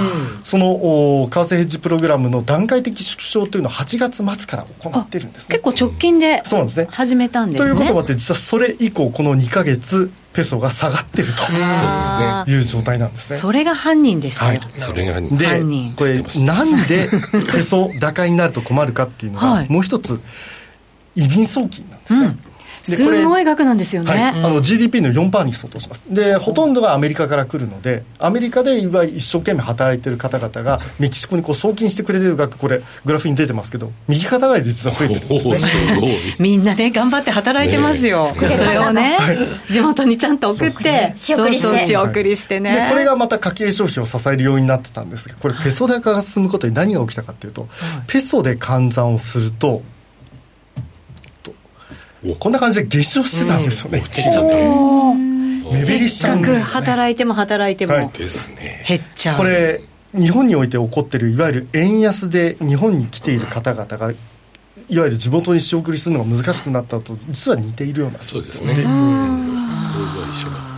[0.45, 5.59] そのお為替ヘッジプログラムの段階的縮小というのを8月末から行ってるんですね。
[5.59, 7.71] 結構直近でそうなんですね始めたんですね。
[7.71, 13.39] ということもあって実はそれ以降この2か月ペソが下がってるあという状態なんですね。
[13.39, 14.61] それが犯人でしたよ。
[14.61, 14.81] はい。
[14.81, 17.09] それがで犯人これなんで
[17.53, 19.69] ペソ高になると困るかっていうのが、はい。
[19.71, 20.21] もう一つ
[21.17, 22.37] 移民送金なんですね、うん。
[22.37, 22.50] で
[22.83, 24.13] すごい額なんですよね。
[24.13, 26.05] はい、あの GDP の4%に相当します。
[26.09, 35.55] でほとんどがアメリカから来るのでアメリカでいわゆる一生懸命働いてる方々がメキシコにこう送金してくれてる額これグラフに出てますけど右肩上がりで実は増えてるんですね。
[35.55, 36.11] おおすごい。
[36.39, 38.33] みんなね、頑張って働いてますよ。
[38.37, 39.17] それをね、
[39.71, 42.75] 地元にちゃんと送って、仕送りしてそうそう仕送りしてね。
[42.75, 47.69] でこれがまた家計消費を支える要因になってたんですがこれペソ高が進むことに何が起きたかっていうと、
[48.07, 49.83] ペソで換算をすると
[52.39, 54.43] こんな感じで減少してたんですよね、落ちた。
[54.43, 55.01] ね
[55.71, 58.05] 目減りしちゃうんですよ、ね、働いても働いてはい。
[58.05, 58.85] もですね。
[58.87, 59.39] 減っちゃう。
[59.39, 59.81] これ
[60.15, 64.15] 日本において起こってるいわゆる円安で日本に来ている方々がい
[64.99, 68.19] わゆる地元に仕送りするのが難しくなったと実は似ているような。
[68.19, 68.75] そうですね。
[68.75, 70.71] で構造は一緒だ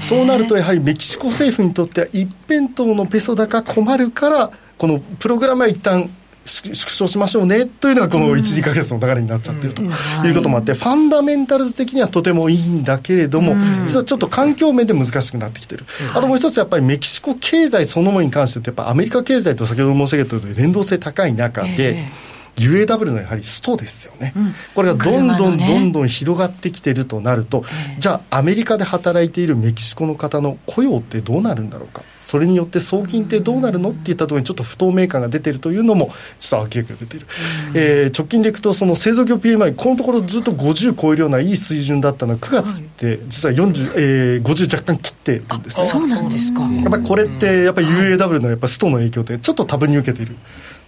[0.00, 6.10] そうなるとやはりメキシコ政府にとっては一辺倒のペソ高困るからこのプログラムは一旦
[6.50, 9.86] 縮縮小しましょうねというのがこの12か月の流れになっちゃってるとい。
[10.30, 13.54] うこともあってファンダメンタルズ的にはとてもいいんだけれども
[13.86, 15.86] 実はちょっと環境面で難しくなってきてる。
[16.14, 22.10] あともう一つやっぱりメキシコ経済そのものに関してやっぱアメリカ経済と先ほど申し上げたように連動性高い中で、え
[22.56, 24.34] UAW のやはりストですよね、
[24.74, 27.64] これがどんどんどんどん広がってきてるとなると、
[27.98, 37.26] じゃあアメリカで働いているメキシコの方の雇用ってどうなるんだろうかそれによって送金ってどうなるのっていったところにちょっと不透明感が出てるというのも実は明らかに出てる、
[37.74, 45.86] えー直近でいくとその製造業 PMI このところずっと50超えるようないい水準だったのが9月って実は40、えー50若干切ってるんですね。
[45.86, 46.62] そうなんですか。
[46.62, 50.36] やっぱりこれってやっぱり UAW のやっぱストの影響ってちょっと多分に受けている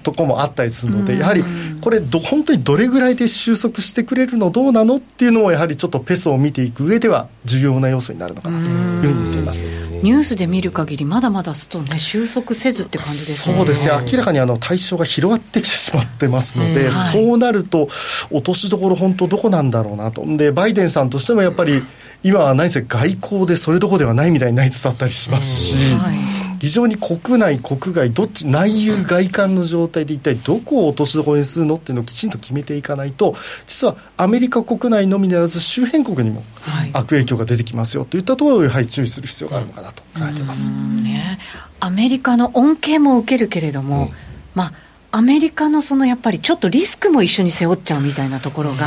[0.03, 1.45] とこもあったりするので、やはり
[1.81, 9.67] これど本当にどれぐらいで収束してくれるのどうなのっていうのもやはりちょっとペソを見ていく上では重要な要素になるのかなというふうに見ています。
[10.03, 13.57] ニュースで見る限り、まだまだストね、収束せずって感じですね。
[13.57, 17.89] そうですね、明らかにあの対象が広がってきてしまってますので、はいそうなると、
[18.31, 19.73] 落としどころ、本当、どこなん。
[19.73, 21.11] だろうなと、でバイデンさん。
[21.11, 21.83] としてもやっぱり、
[22.23, 25.95] 今は何せ外交でそれどころではないみたいになりつつあったりしますし。
[25.97, 33.35] はい非常に国内、国外、どっち、内憂外患の状態で一体どこを落としどころにするのっていうのをきちんと決めていかないと、
[33.67, 40.71] 実はアメリカ国内のみならず周辺国にもはい悪影響が出てきますよといったところをやはり注意する必要があるのかなと考えています。
[40.71, 41.41] ね、
[41.81, 44.13] アメリカの恩恵も受けるけれども、
[44.55, 44.73] まあ、
[45.11, 48.87] アメリカのそのやっぱりちょっとリスクも一緒に背負っちゃうみたいなところが。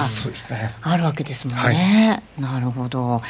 [0.81, 2.23] あるわけですもんね。
[2.39, 3.21] なるほど。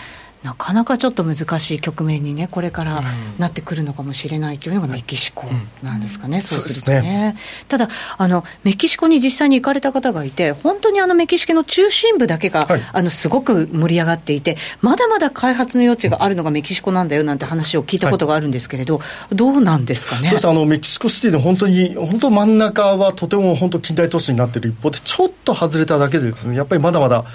[0.45, 3.01] なかなかちょっと難しい局面にね、これから
[3.39, 5.47] なってくるのかもしれないというのがメキシコ
[5.81, 7.35] なんですかね、そうするとそうですね。
[7.67, 12.81] ただあの、メキシコに実際に行かれた方がいて、本当にあのメキシコの中心部だけが、はい。
[12.93, 20.27] あのすごく盛り上がっていて、まだまだ開発の余地があるのがメキシコなんだよなんて話を聞いたことがあるんですけれど、どうなんですかね？
[20.27, 27.25] そしてあのメキシコシティの本当に本当真ん中はとても本当近代都市になっている一方でちょっと外れただけでですねやっぱりまだまだ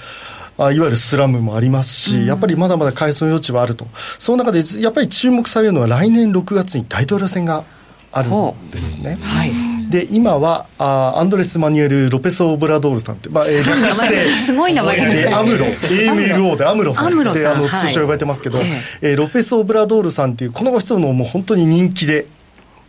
[0.67, 3.87] あいわゆるスラムもありますし、やっぱりまだまだ改装余地はあると。
[4.19, 7.65] その中でやっぱり注目されるのは来年6月に大統領選が
[8.13, 9.19] あるんですね。
[9.23, 9.53] はい。
[9.91, 17.33] で今はあアンドレス・マニュエル・ロペス・オブラドールさんって、まあ、えー略してすごい名前がえーアムロ AMLO でアムロさん。
[17.33, 18.65] であのはい通称呼ばれてますけど、え
[19.03, 22.27] えーロペス・オブラドールさんっていうこの人のもう本当に人気で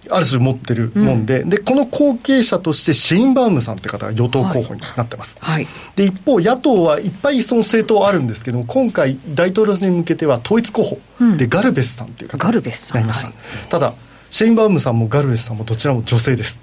[0.10, 5.68] ある種持ってるもんで,、でこの後継者としてシェインバウムさんって方が与党候補になってます、はい。
[5.96, 11.00] で一方野党はいっぱいその政党あるんですけども今回大統領選に向けては統一候補。
[11.38, 13.02] でガルベスさんっていう方ガルベスさん。
[13.02, 13.36] になりました、はい。
[13.70, 13.94] ただ
[14.32, 16.62] シェインバウムさんもガルベスさんもどちらも女性です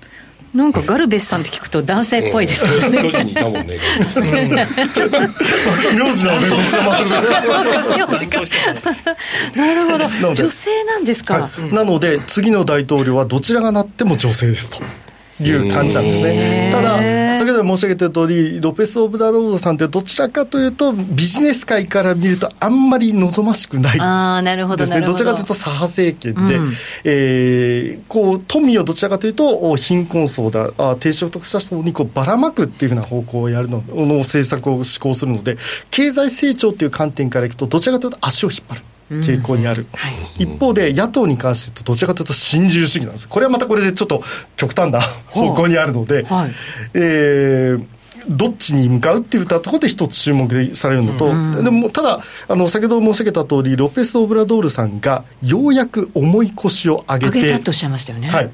[0.55, 3.79] なんかガルベスさんって聞くと男性っぽいですけどね、巨人にいたもんね。
[5.95, 6.49] 名字のね
[9.55, 10.35] なるほど。
[10.35, 11.75] 女性なんですか、はい。
[11.75, 14.79] なので次の大統領はどちらがなっても女性ですと
[15.41, 16.71] いう感じなんですね。
[16.73, 16.99] ただ
[17.39, 24.01] 先ほど申し上げた通りロペス・オブダロードさんってどちらかというとビジネス界から見るとあんまり望ましくない。
[24.01, 25.13] ああなるほどですね、ど。
[25.13, 26.73] どちらかというと左派政権で、うん。
[27.05, 35.57] えーこう富をどちらかというとお貧困層だあ低所得者層にこうばらまくっていうふうな方向をやるのの政策を施行するので
[35.91, 38.83] 経済成長という観点からいくとどちらかというと足を引っ張る。
[39.11, 39.87] 傾向にある、
[40.39, 43.29] 一方で野党に関してどちらかというと新自由主義なんです。
[43.29, 44.23] これはまたこれでちょっと
[44.57, 46.53] 極端な方向にあるので、はい。
[46.95, 47.85] えー
[48.29, 51.29] どっちに向かうっていったところで一つ注目されるのと、
[51.63, 58.51] でもただあの先ほど申し上げた通りロペス・オブラドールさんがようやく重い腰を上げて上げたとおっしゃいましたよね、はい、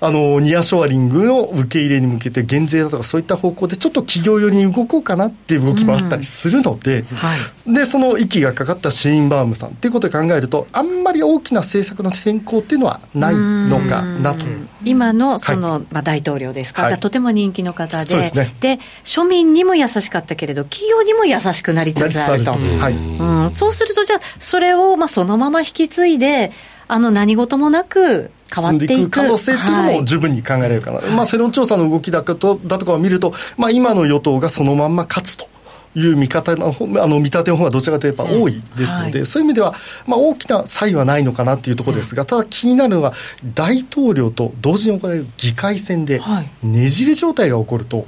[0.00, 7.36] あのニアショアリングの受け入れに向けて減税だとかそういった方向でちょっと企業寄りに動こうかなっていう動きもあったりするので、は
[7.66, 7.74] い。
[7.74, 14.44] でその息がかかったシェインバームさんっていうことで考えるとあんまり大きな政策の変更っていうのはないのかなと。
[14.84, 16.82] 今のその、まあ、大統領ですか？
[16.82, 17.00] ら、はい。
[17.00, 18.16] とても人気の方で。
[18.16, 18.54] ですね。
[18.60, 18.78] で
[19.18, 26.52] 庶民にも優しかったけれど企業にも優しくなりつつあると、はいうん、そうするとじゃあそれをまあそのまま引き継いで
[26.86, 28.94] あの何事もなく変わっていく。
[28.94, 35.48] いく可能性っていうのも十分に考えられるかな、まあ、世論調査の動きだとだとかを見ると、まあ、今の与党がそのまんま勝つと。
[35.94, 39.26] いう見方の方あの見立ての方がどちらかというとやっぱ多いですので、はい。
[39.26, 39.74] そういう意味では、
[40.06, 43.14] まあ、大きな差異はないのかなっていうところですが、ただ気になるのが、
[43.54, 48.06] 大統領と同時に行われる議会選ではい、ねじれ状態が起こると、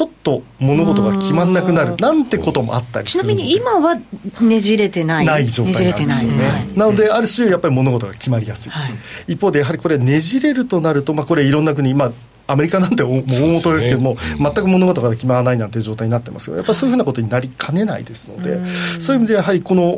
[0.00, 3.96] ちょっと物事が決まんなくなるなんてこともあったりすちなみに今は
[4.40, 5.26] ねじれてない。
[5.26, 6.68] ない状態なんですよね、はい。
[6.74, 8.94] なのである種やっぱり物事が決まりやすい、はい。
[9.28, 12.12] 一方でやはりこれねじれるとなると、まあ、これいろんな国、まあ
[12.50, 18.60] アメリカなんて大元ですけども、全く物事が決まらないなんていう状態になってますけど、やっぱりそういうふうなことになりかねないですので、
[19.00, 19.88] そういう意味でやはりこの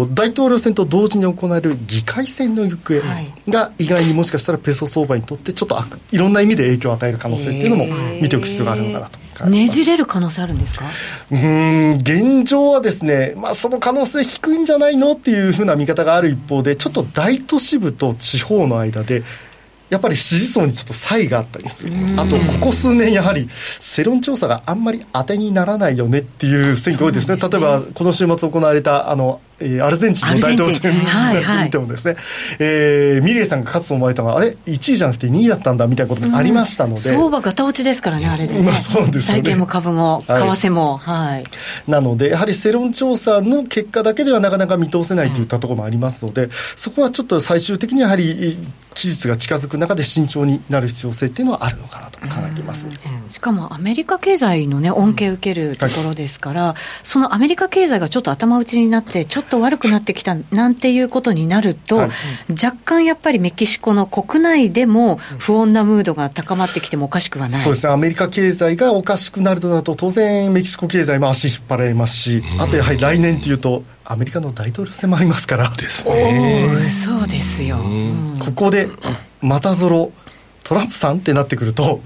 [0.00, 3.32] お大統領選と同時に行われる議会選の行方はい。
[3.48, 7.86] が意外にもしかしたらペソ相場にとってちょっとあいろんな意味で影響を与える可能性っていうのも
[8.20, 9.18] 見ておく必要があるのかなと。
[9.46, 10.84] ねじれる可能性あるんですか？
[11.30, 15.12] うーん現状はですね、まあ、その可能性低いんじゃないの？
[15.12, 19.22] っていうふうな見方がある一方で、ちょっと大都市部と地方の間で、
[19.90, 21.92] やっぱり支持層にちょっと差異があったりする。
[22.16, 23.48] あと、ここ数年やはり、
[23.80, 27.36] 世論調査があんまり当てにならないよねっていう選挙多いですね。
[27.40, 31.18] 例えば、この週末行われた、あの、えーアルゼンチンの大統領選アルゼンチン。
[31.20, 31.64] はいはい。
[31.64, 32.16] 見てもですね、
[32.60, 37.00] えーミレイさんが勝つと思われたのが、あれ ?1 位じゃなくて2位だったんだみたいなこともありましたので。
[37.00, 39.40] 相場ガタ落ちですからねあれでね、まあそうですよね。
[39.40, 40.42] 債券も株も為はい。
[40.48, 40.96] 替も。
[40.96, 41.44] はい、
[41.88, 48.58] なので、やはり世論調査の結果だけではなかなか見通せないといったところもありますので、そこはちょっと最終的にやはり
[49.00, 52.86] 期日が近づく中で慎重になる必要性っていうのはあるのかなと考えています。
[53.30, 62.10] しかもアメリカ経済のね、恩恵を受けるところですから、そのアメリカ経済がちょっと頭打ちになって、ちょっと悪くなってきたなんていうことになると、はい。
[62.62, 67.60] 若干やっぱりメキシコの国内でも不穏なムードが高まってきてもおかしくはない。
[67.60, 76.66] そうですね、アメリカ経済がおかしくなるとなると、当然、メキシコ経済も足引っ張られますし、あとやはり来年というと、アメリカの大統領選もありますから、ですおね。
[76.84, 77.78] ーそうですよ。
[77.78, 78.38] うん。
[78.40, 78.88] ここで
[79.40, 80.12] またぞろ、
[80.64, 82.00] トランプさんってなってくると、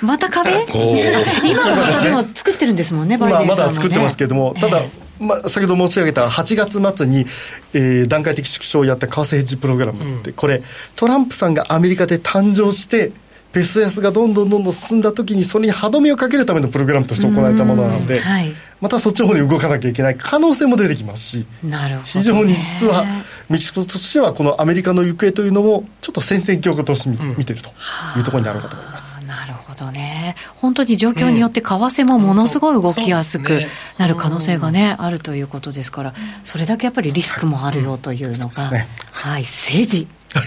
[0.00, 0.50] また壁？
[1.44, 3.66] 今の方でも作ってるんですもんね、バイまあ、デンさんも、ね。
[3.66, 4.82] まだ作ってますけれども、ただ、
[5.18, 7.26] まあ、先ほど申し上げた8月末に、
[7.72, 10.62] えー段階的縮小をやった為替ヘッジプログラムって、これ、
[10.94, 13.10] トランプさんがアメリカで誕生して、
[13.52, 18.22] ペソ安がどんどんどんどん進んだときに、それに歯止めをかけるためのプログラムとして行われたものなので、うん。
[18.22, 20.16] はいまたそっちの方に動かなきゃいけない。
[20.18, 22.04] 可能性も出てきますし、なるほどね。
[22.04, 23.04] 非常に実は
[23.48, 27.70] メキシコとしては、このアメリカの行方というのも、ちょっと戦々恐々として見見てると
[28.16, 29.20] いうところになるかと思います。
[29.20, 33.62] あーなるほどね、本当に状況によって為替もものすごい動きやすく
[33.98, 36.14] なる可能性がね、あるということですから、
[36.44, 38.88] それだけやっぱりリスクもあるよというのが、そうですね。
[39.12, 40.44] はい、政治、はい、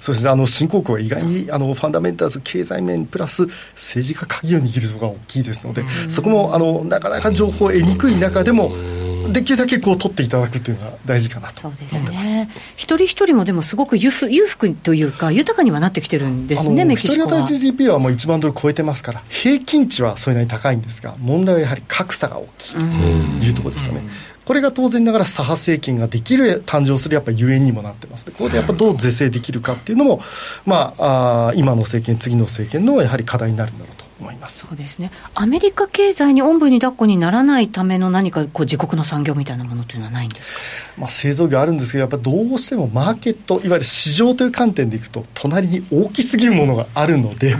[0.00, 8.72] そうですね、あの新興国は意外にあのファンダメンタルズ、経済面プラス政治が鍵を握るのが大きいですので、そこもあのなかなか情報を得にくい中でも、
[9.32, 12.28] できるだけこう取っていただくというのが大事かなと思ってます。
[12.28, 17.58] ね、一人一人もでもすごく裕福裕福というか、豊かにはなってきてるんですね、メキシコは一人当たり。
[17.58, 24.02] GDP はもう1万ドル超えてますから、平均値はそれなりに高いんですが、問題はやはり格差が大きいというところですよね。
[24.44, 30.20] これが当然ながら左派政権ができる、誕生するやっぱりゆえんにもなってますでここでやっぱどう是正できるかっていうのも、
[30.66, 34.66] まあ、あー今の政権、次の政権のやはり課題になるんだろうと思います。
[34.66, 35.10] そうですね。
[35.34, 40.58] アメリカ経済におんぶに抱っこにならないための何かこう自国の産業みたいなものというのはないんですか、
[40.98, 47.56] まあ、製造業あるんですけどやっぱどうしてもマーケットいわゆる市場という観点でいくと隣に大きすぎるものがあるので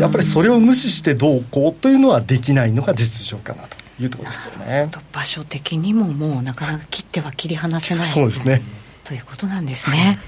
[0.00, 8.62] やっぱりそれを無視してどうこうというのはできないのが実情かなというところですよね場所的にももうなかなか切っては切り離せないそうですね
[9.04, 10.18] ということなんですね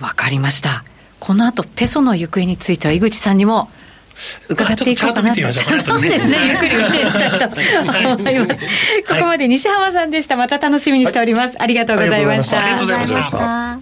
[0.00, 0.84] わ、かりました
[1.20, 3.68] この後ペソの行方については井口さんにも
[4.48, 8.64] 伺っていこうかなと、そうですね、 ゆっくり見ていきたいと思います。
[9.08, 10.36] ここまで西浜さんでした。
[10.36, 11.60] また楽しみにしております。
[11.60, 12.60] ありがとうございました。
[12.60, 13.78] ありがとうございました。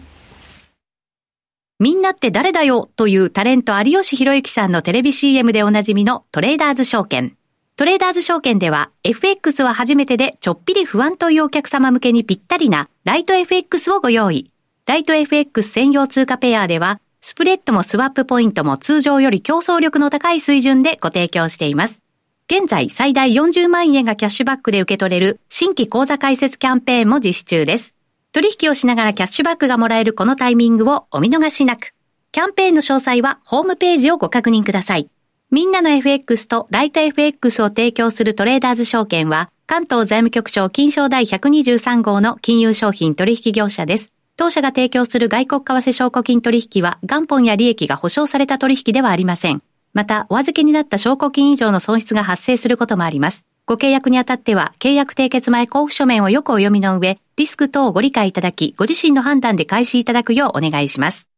[1.80, 7.37] みんなって誰だよというタレント有吉弘行さんのテレビ CM でおなじみのトレーダーズ証券。
[7.76, 14.52] トレーダーズ証券では FX は初めてでちょっぴり不安というお客様向けにぴったりなライト FX をご用意。
[14.86, 22.02] ライト FX 専用通貨ペアではスプレッドもスワップポイントも通常より競争力の高い水準でご提供しています。
[22.48, 27.94] 現在最大40万円がキャッシュバックで受け取れる新規口座開設キャンペーンも実施中です。
[28.32, 31.94] 取引をしながらキャッシュバックがもらえるこのタイミングをお見逃しなく。
[32.32, 35.08] キャンペーンの詳細はホームページをご確認ください。
[35.53, 44.14] みんなの FX とライト FX を提供するトレーダーズ証券は関東財務局長金賞第123号の金融商品取引業者です。
[44.38, 49.62] 当社が提供する外国為替証拠金取引は元本や利益が保証された取引ではありません。
[49.92, 53.44] また、お預けになった証拠金以上の損失が発生することもあります。
[53.66, 61.28] ご契約にあたっては、契約締結前交付書面をよくお読みの上、リスク等をご理解いただき、ご自身の判断で開始いただくようお願いします。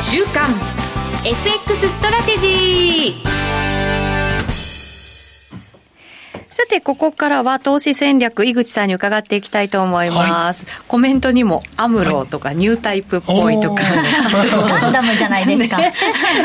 [0.00, 0.54] 週刊
[1.24, 3.37] FX ストラテジー。
[6.50, 10.64] さて、ここからは投資戦略、井口さんに伺っていきたいと思います。
[10.66, 15.76] はい、コメントにも、アムロとか、ニュータイプっぽいとか、ランダムじゃないですか。
[15.76, 15.92] ね、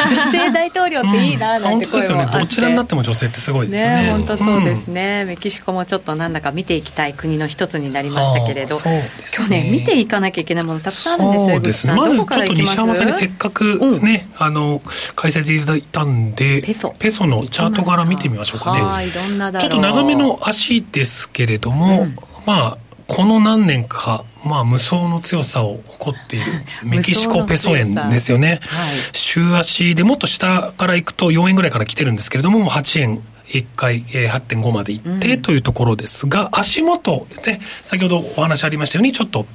[0.10, 4.12] 女性大統領っていいな、なんて声もあって、ね、どちらになっても女性ってすごいですよね。
[4.12, 11.96] 本当そうですね、うん、メキシコもちょっとなんだか見ていきたい国の一つになりましたけれど、ね、去年見ていかなきゃいけないものたくさんあるんですよ、そうですね。
[11.96, 14.82] まずちょっと西山さんにせっかくね、うん、あの、
[15.16, 16.94] 解説いただいたんで、ペソ。
[17.00, 18.82] ペソのチャートから見てみましょうかね。
[18.82, 19.93] はい、どんなだろう。
[19.94, 22.16] 長めの足ですけれども、うん、
[22.46, 22.78] まあ
[23.08, 26.46] この何年か、まあ、無双の強さを誇っている
[26.84, 39.46] メキシコペソ円ですよね、はい、週足でもっと下からいくと4円ぐらいから来てるんですけれども8円1回、えー、8.5までいってというところですが、うん、足元、ね、先ほどお話ありましたようにちょっと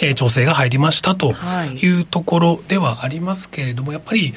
[0.00, 1.34] えー、調整が入りましたと
[1.80, 2.00] い。
[2.00, 4.32] うところではありますけれども、やっぱり、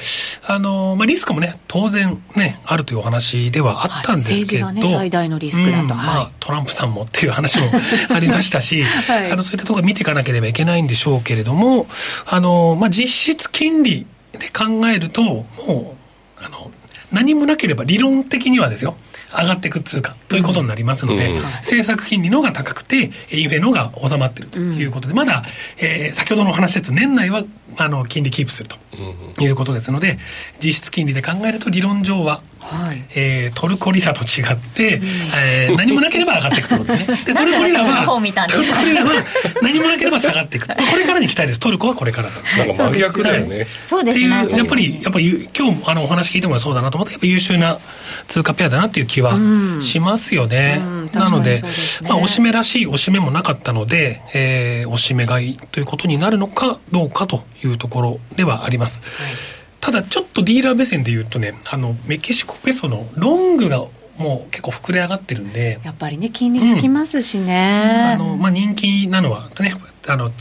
[0.45, 4.75] あのー、まあ、リスクもね、当然ね、あるというお話ではあったんですけど、はい。
[4.75, 7.65] ね、最大のリスクだと、うん、まあ、トランプさんもっていう話も
[8.13, 11.87] ありましたし、はい、あの、そういったところ見ていかなければいけないんでしょうけれども、
[12.25, 15.45] あのー、まあ、実質金利で考えると、も
[16.39, 16.71] う、あの、
[17.11, 18.95] 何もなければ理論的にはですよ、
[19.37, 25.43] 上がっていく通貨ということになりますので、うん、政策金利の方が高くて、インフレの方が収まっているということで、うん、まだ、
[25.77, 27.43] えー、先ほどのお話ですと、年内は
[27.77, 30.17] あの金利キープするということですので、
[30.59, 37.17] 実質金利で考えると理論上は、はいえー、トルコリラと違って、うん、えー、何もなければ上がっていくとですね。
[37.25, 39.11] で、トルコリラは、トルコリラは
[39.61, 40.75] 何もなければ下がっていくと。
[40.75, 41.59] これからに期待です。
[41.59, 42.65] トルコはこれからだ。
[42.65, 43.67] なんか真逆だよね。
[43.85, 44.43] そうですね。
[44.43, 47.77] っていう、やっぱり、やっぱり今日あのお話聞いてもそうだなと思って、やっぱ優秀な
[48.27, 49.37] 通貨ペアだなっていう気は
[49.81, 50.81] しますよね。
[51.13, 51.69] なので、ね、
[52.03, 58.99] まあ、おしめらしいおしめもなかったので、えー、おしめ買いということになるのかどうかというところではあります。
[58.99, 63.79] はい、ただ、ちょっとディーラー目線で言うとね、あの、メキシコペソのロングが
[64.17, 65.77] もう結構膨れ上がってるんで。
[65.83, 68.15] やっぱりね、金利つきますしね。
[68.17, 69.73] うん、あの、まあ、人気なのは、ね、
[70.07, 70.31] あの、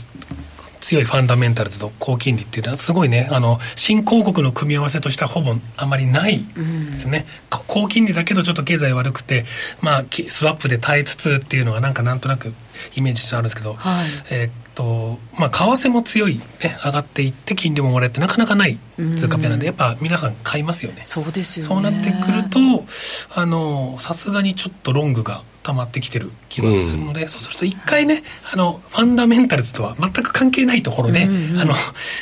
[0.79, 9.45] 強いファンダメンタルズと高金利っていうのはすごいねあの新興国の組み合わせとしてはほぼあまりないですよね、うん、高金利だけどちょっと経済悪くて、
[9.79, 12.53] まあ、スワップで耐えつつっていうのがなんかなんとなく
[12.97, 16.43] イメージしてあるんですけど、はい、えー、っとまあ為替も強い、ね、
[16.83, 18.77] 上がっていって金利ももらえてなかなかない
[19.17, 21.03] 通貨ペアなんで、やっぱ皆さん買いますよね。
[21.05, 22.85] そうですよ、ね、そうなってくると
[23.33, 28.21] あのさすがにちょっとロングが溜まってきてる気がするので、うん、そうすると一回ね
[28.51, 31.73] あのファンダメンタルズとは全く関係ないところで、うんうん、あの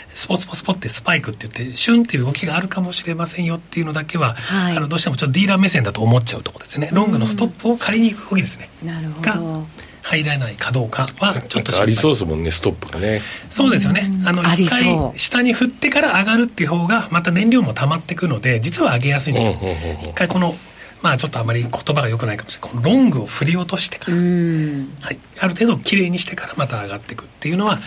[0.10, 9.66] スポスポスポってスパイクって言ってシュンっていう動きがあるかもしれませんよっていうのだけは、はい、あのどうしてもちょっとディーラー目線だと思っちゃうところですよね、ロングのストップを借りに行く動きですね、うん、なるほど
[10.02, 13.22] 入らないかどうかはちょっとありそうですもんねストップがね。
[13.50, 14.10] そうですよね。
[14.26, 14.86] あの一回
[15.18, 19.56] 下に振ってから上がるっていう方がまた燃料も溜まってくので実は上げやすいんですよ、
[20.04, 20.56] 一回この
[21.02, 22.72] まあちょっとあまり言葉が良くないかもしれない。
[22.72, 27.80] このロングを振り落としてから、はい、ある程度きれいにしてからまた上がっていくっていうのは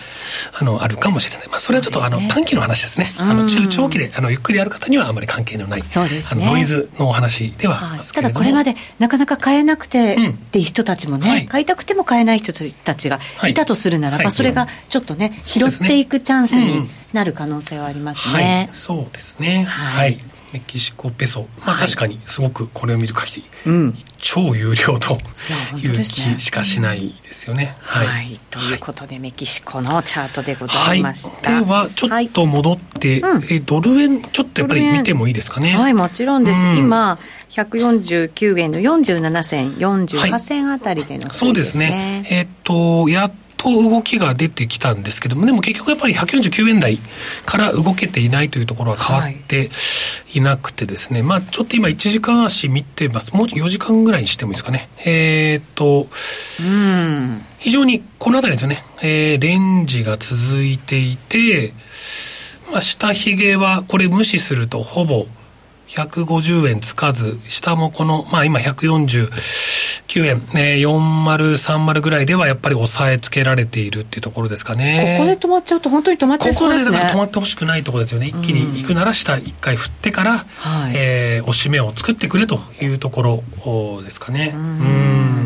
[0.53, 3.07] あのあるかもしれない、まあ、それはちょっと、あの短期の話ですね。
[3.17, 13.53] あの中長期であのゆっくりやる方にはあまり関係のないそうです、ね、あのノイズのお話でははい、ただこれまでなかなか買えなくてっていう人たちもね、はい、買いたくても買えない人たちがい。
[13.53, 18.69] たとするならば、はい、それがちょっとね拾っていくチャンスになる可能性はありますね。
[18.73, 19.63] そうですね。
[19.63, 20.17] はい
[20.55, 25.19] メキシコペソ、まあ、確かにすごくこれを見る限り、はい、超有料と
[25.77, 27.75] いう気しかしないですよね。
[27.81, 31.51] はい、はい、ということで、メキシコのチャートでございました。
[31.51, 35.75] はい、ではちょっと戻って、うん、えドル円ちょっとやっぱり見てもいいですかね？
[35.75, 42.25] はいもちろんです、うん、今149円の47銭48銭あたりでの、ね、そうですね。
[42.29, 43.31] えー、っとやっ
[43.65, 46.99] と動きが出てきたんですけどもでも結局やっぱり149円台
[47.45, 49.69] から動けていないというところは変わって
[50.33, 50.41] い。
[50.41, 53.33] なくてですね、はい、まあちょっと今1時間足見てます。
[53.33, 54.89] もう4時間ぐらいにしてもいいですかね。
[55.05, 56.07] えー、っと
[56.59, 57.45] うん。
[57.57, 61.73] 非常にこの辺りですよね、えー、レンジが続いていて、
[62.71, 65.25] まあ、下髭はこれ無視するとほぼ
[65.95, 69.29] 150円つかず下もこのまあ今140
[70.15, 75.17] 9円、えー、4030ぐらいではやっぱり抑えつけられているっていうところですかね。
[75.19, 76.91] ここで止まっちゃうと本当に止まっちゃいそうですね。
[76.91, 78.27] ここでだから止まってほしくないところですよね。
[78.27, 84.53] 一気に行くなら下一回振ってから、はい、えー、押し目を作ってくれというところですかね。
[84.55, 85.44] うん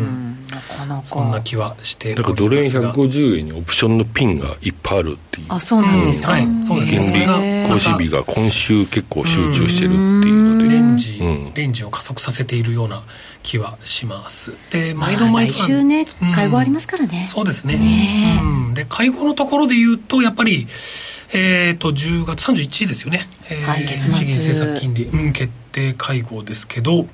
[1.04, 5.46] そんな気はしてだからドル円150円にオプションのピンがいっぱいあるっていう。
[5.48, 6.64] あそうなんですか、うん、はい。
[6.64, 7.02] そうですね。
[7.02, 10.70] それが更新日が今週結構集中してるっていうので。
[10.70, 13.02] レンジ、うん、レンジを加速させているような
[13.42, 14.52] 気はします。
[14.70, 17.24] で毎度毎度、まあ、来週ね、会合ありますからね。
[17.26, 17.76] そうですね。
[17.76, 20.66] ね、うん、で会合のところで言うとやっぱり
[21.32, 24.14] えーと、と10月31日ですよね、えーはい、月末。
[24.14, 27.06] 日銀政策金利、うん、決定会合ですけど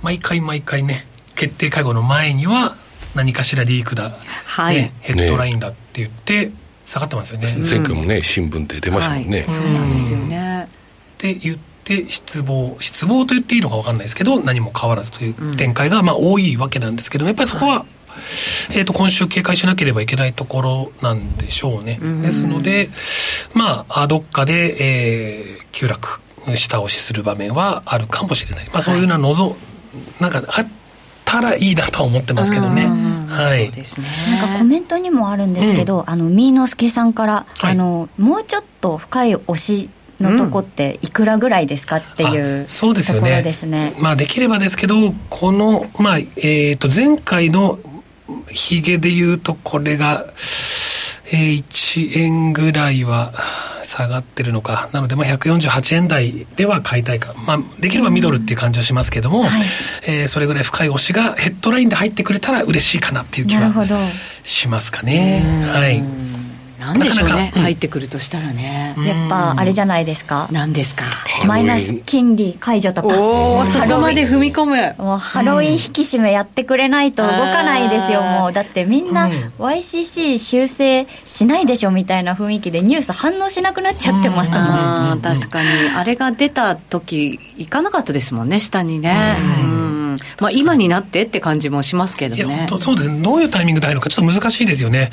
[0.00, 2.76] 毎回毎回ね決定会合の前には
[3.14, 4.12] 何かしらリークだ、
[4.46, 4.76] はい。
[4.76, 6.50] ね、ヘッドラインだって言って
[6.86, 10.64] 下がってますよね、前回もね新聞で出ましたもんね、はい、そうなんですよね。
[10.64, 10.68] っ
[11.18, 17.86] て言って失望失望と言っていいのか分かんないですけど何も変わらずという展開がまあ多いわけなんですけどやっぱりそこは、はい。
[18.70, 21.98] えー、と今週警戒しなければいけないところなんでしょうね。
[22.22, 22.90] ですので、
[23.54, 26.20] まあ、どっかで、えー、急落、
[26.56, 28.66] 下押しする場面はあるかもしれない。
[28.66, 29.56] まあ、そういうのはのぞ、はい、
[30.20, 30.68] なんかあっ
[31.32, 32.86] たらいいなとは思ってますけどね。
[33.26, 33.66] はい。
[33.66, 34.06] そうですね。
[34.40, 39.88] なんかコメントにもあるんですけど、うん、あの、みーのすけさんから、はい、あの、もうちょっと深い押し、
[40.20, 43.92] のとこっていくらぐらいですかっていう、そうですよねですね。
[43.98, 47.80] まあできればですけどこのまあえっ、ー、と前回の
[48.48, 50.26] ヒゲでいうとこれが、
[51.32, 53.32] えー、1円ぐらいは
[53.92, 54.88] 下がってるのか。
[54.92, 59.50] なのでまあ148円台では買いたいか、まあ、できればミドルっていう感じはしますけども、はい、
[60.06, 63.70] えー、それぐらい深い押しがヘッドラインで入ってくれたら嬉しいかなっていう気は
[64.44, 65.42] しますかね。
[65.72, 66.21] はい
[66.82, 68.94] なんでしょうね、入ってくるとしたらね。
[69.06, 70.48] やっぱ、あれじゃないですか？
[70.50, 71.04] 何ですか？
[71.46, 73.08] マイナス金利解除とか。
[73.20, 74.94] おお、そこまで踏み込む。
[74.98, 78.52] もう、ハロウィン引き締めやってくれないと動かないですよ、もう。
[78.52, 79.28] だってみんな、
[79.58, 84.60] YCC 修正しないでしょみたいな雰囲気でニュース反応しなくなっちゃってますもん。
[85.12, 85.68] あ確かに。
[85.94, 89.36] あれが出た時、行かなかったですもんね、下にね。
[89.64, 90.01] うん
[90.40, 92.42] まあ、今になってって感じもしますけどね。
[92.42, 93.20] いや、本当そうですね。
[93.22, 95.10] どういうタイミングで入るかちょっと難しいですよね。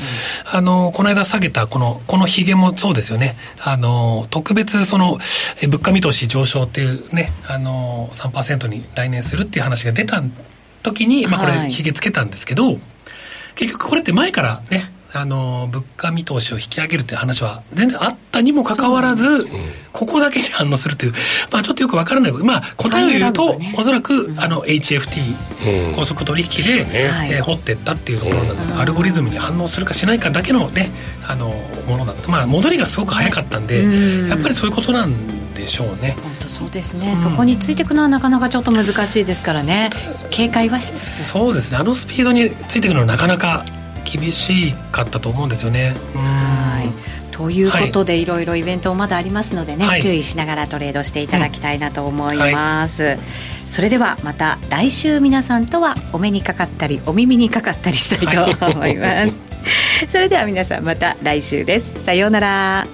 [0.51, 3.35] うん、あの、この間下げたこの、このヒゲもそうですよね。
[3.61, 5.17] あの、特別その、
[5.61, 10.21] え物価見通し上昇っていうね、あの、3%に来年するっていう話が出た
[10.83, 12.79] 時に、まあこれヒゲつけたんですけど、はい、
[13.55, 19.47] 結局これって前からね、あの物価見通しを引き上げるという話は全然あったにもかかわらず、うん、
[19.91, 21.13] ここだけに反応するという、
[21.51, 30.91] まあ、ちょっとよくわからない、まあ、答えを言うと、ね、おそらく、うん、あの HFT、高速取引で、うんえー、掘っていったっていうところなので、アルゴリズムに反応するかしないかだけの,、ね、
[31.27, 31.49] あの
[31.87, 33.83] ものだった、まあ、戻りがすごく早かったんで、
[34.27, 36.15] やっぱりそういうことなんでしょうね。
[36.21, 39.89] 本当そうですね、そこについていくのはなかなかちょっと難しいですからね。
[40.29, 41.23] 警戒はしつつ。
[41.23, 41.77] そうですね。
[41.77, 43.65] あのスピードについていくのはなかなか
[44.03, 45.95] 厳しかったと思うんですよね。
[46.15, 47.29] はい。
[47.31, 53.09] ということで、はい、いろいろイベントもまだありますのでね、はい、注意しながらトレードしていただきたいなと思います、うん。
[53.11, 53.19] はい、
[53.65, 59.35] それではまた来週皆さんとはお目にかかったりお耳にかかったりしたいと思います、
[60.09, 62.03] それでは皆さんまた来週です。
[62.03, 62.87] さようなら。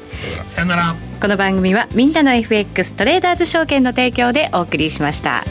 [0.46, 0.96] さようなら。
[1.20, 5.44] この番組はみんなの FX トレーダーズ証券の提供でお送りしました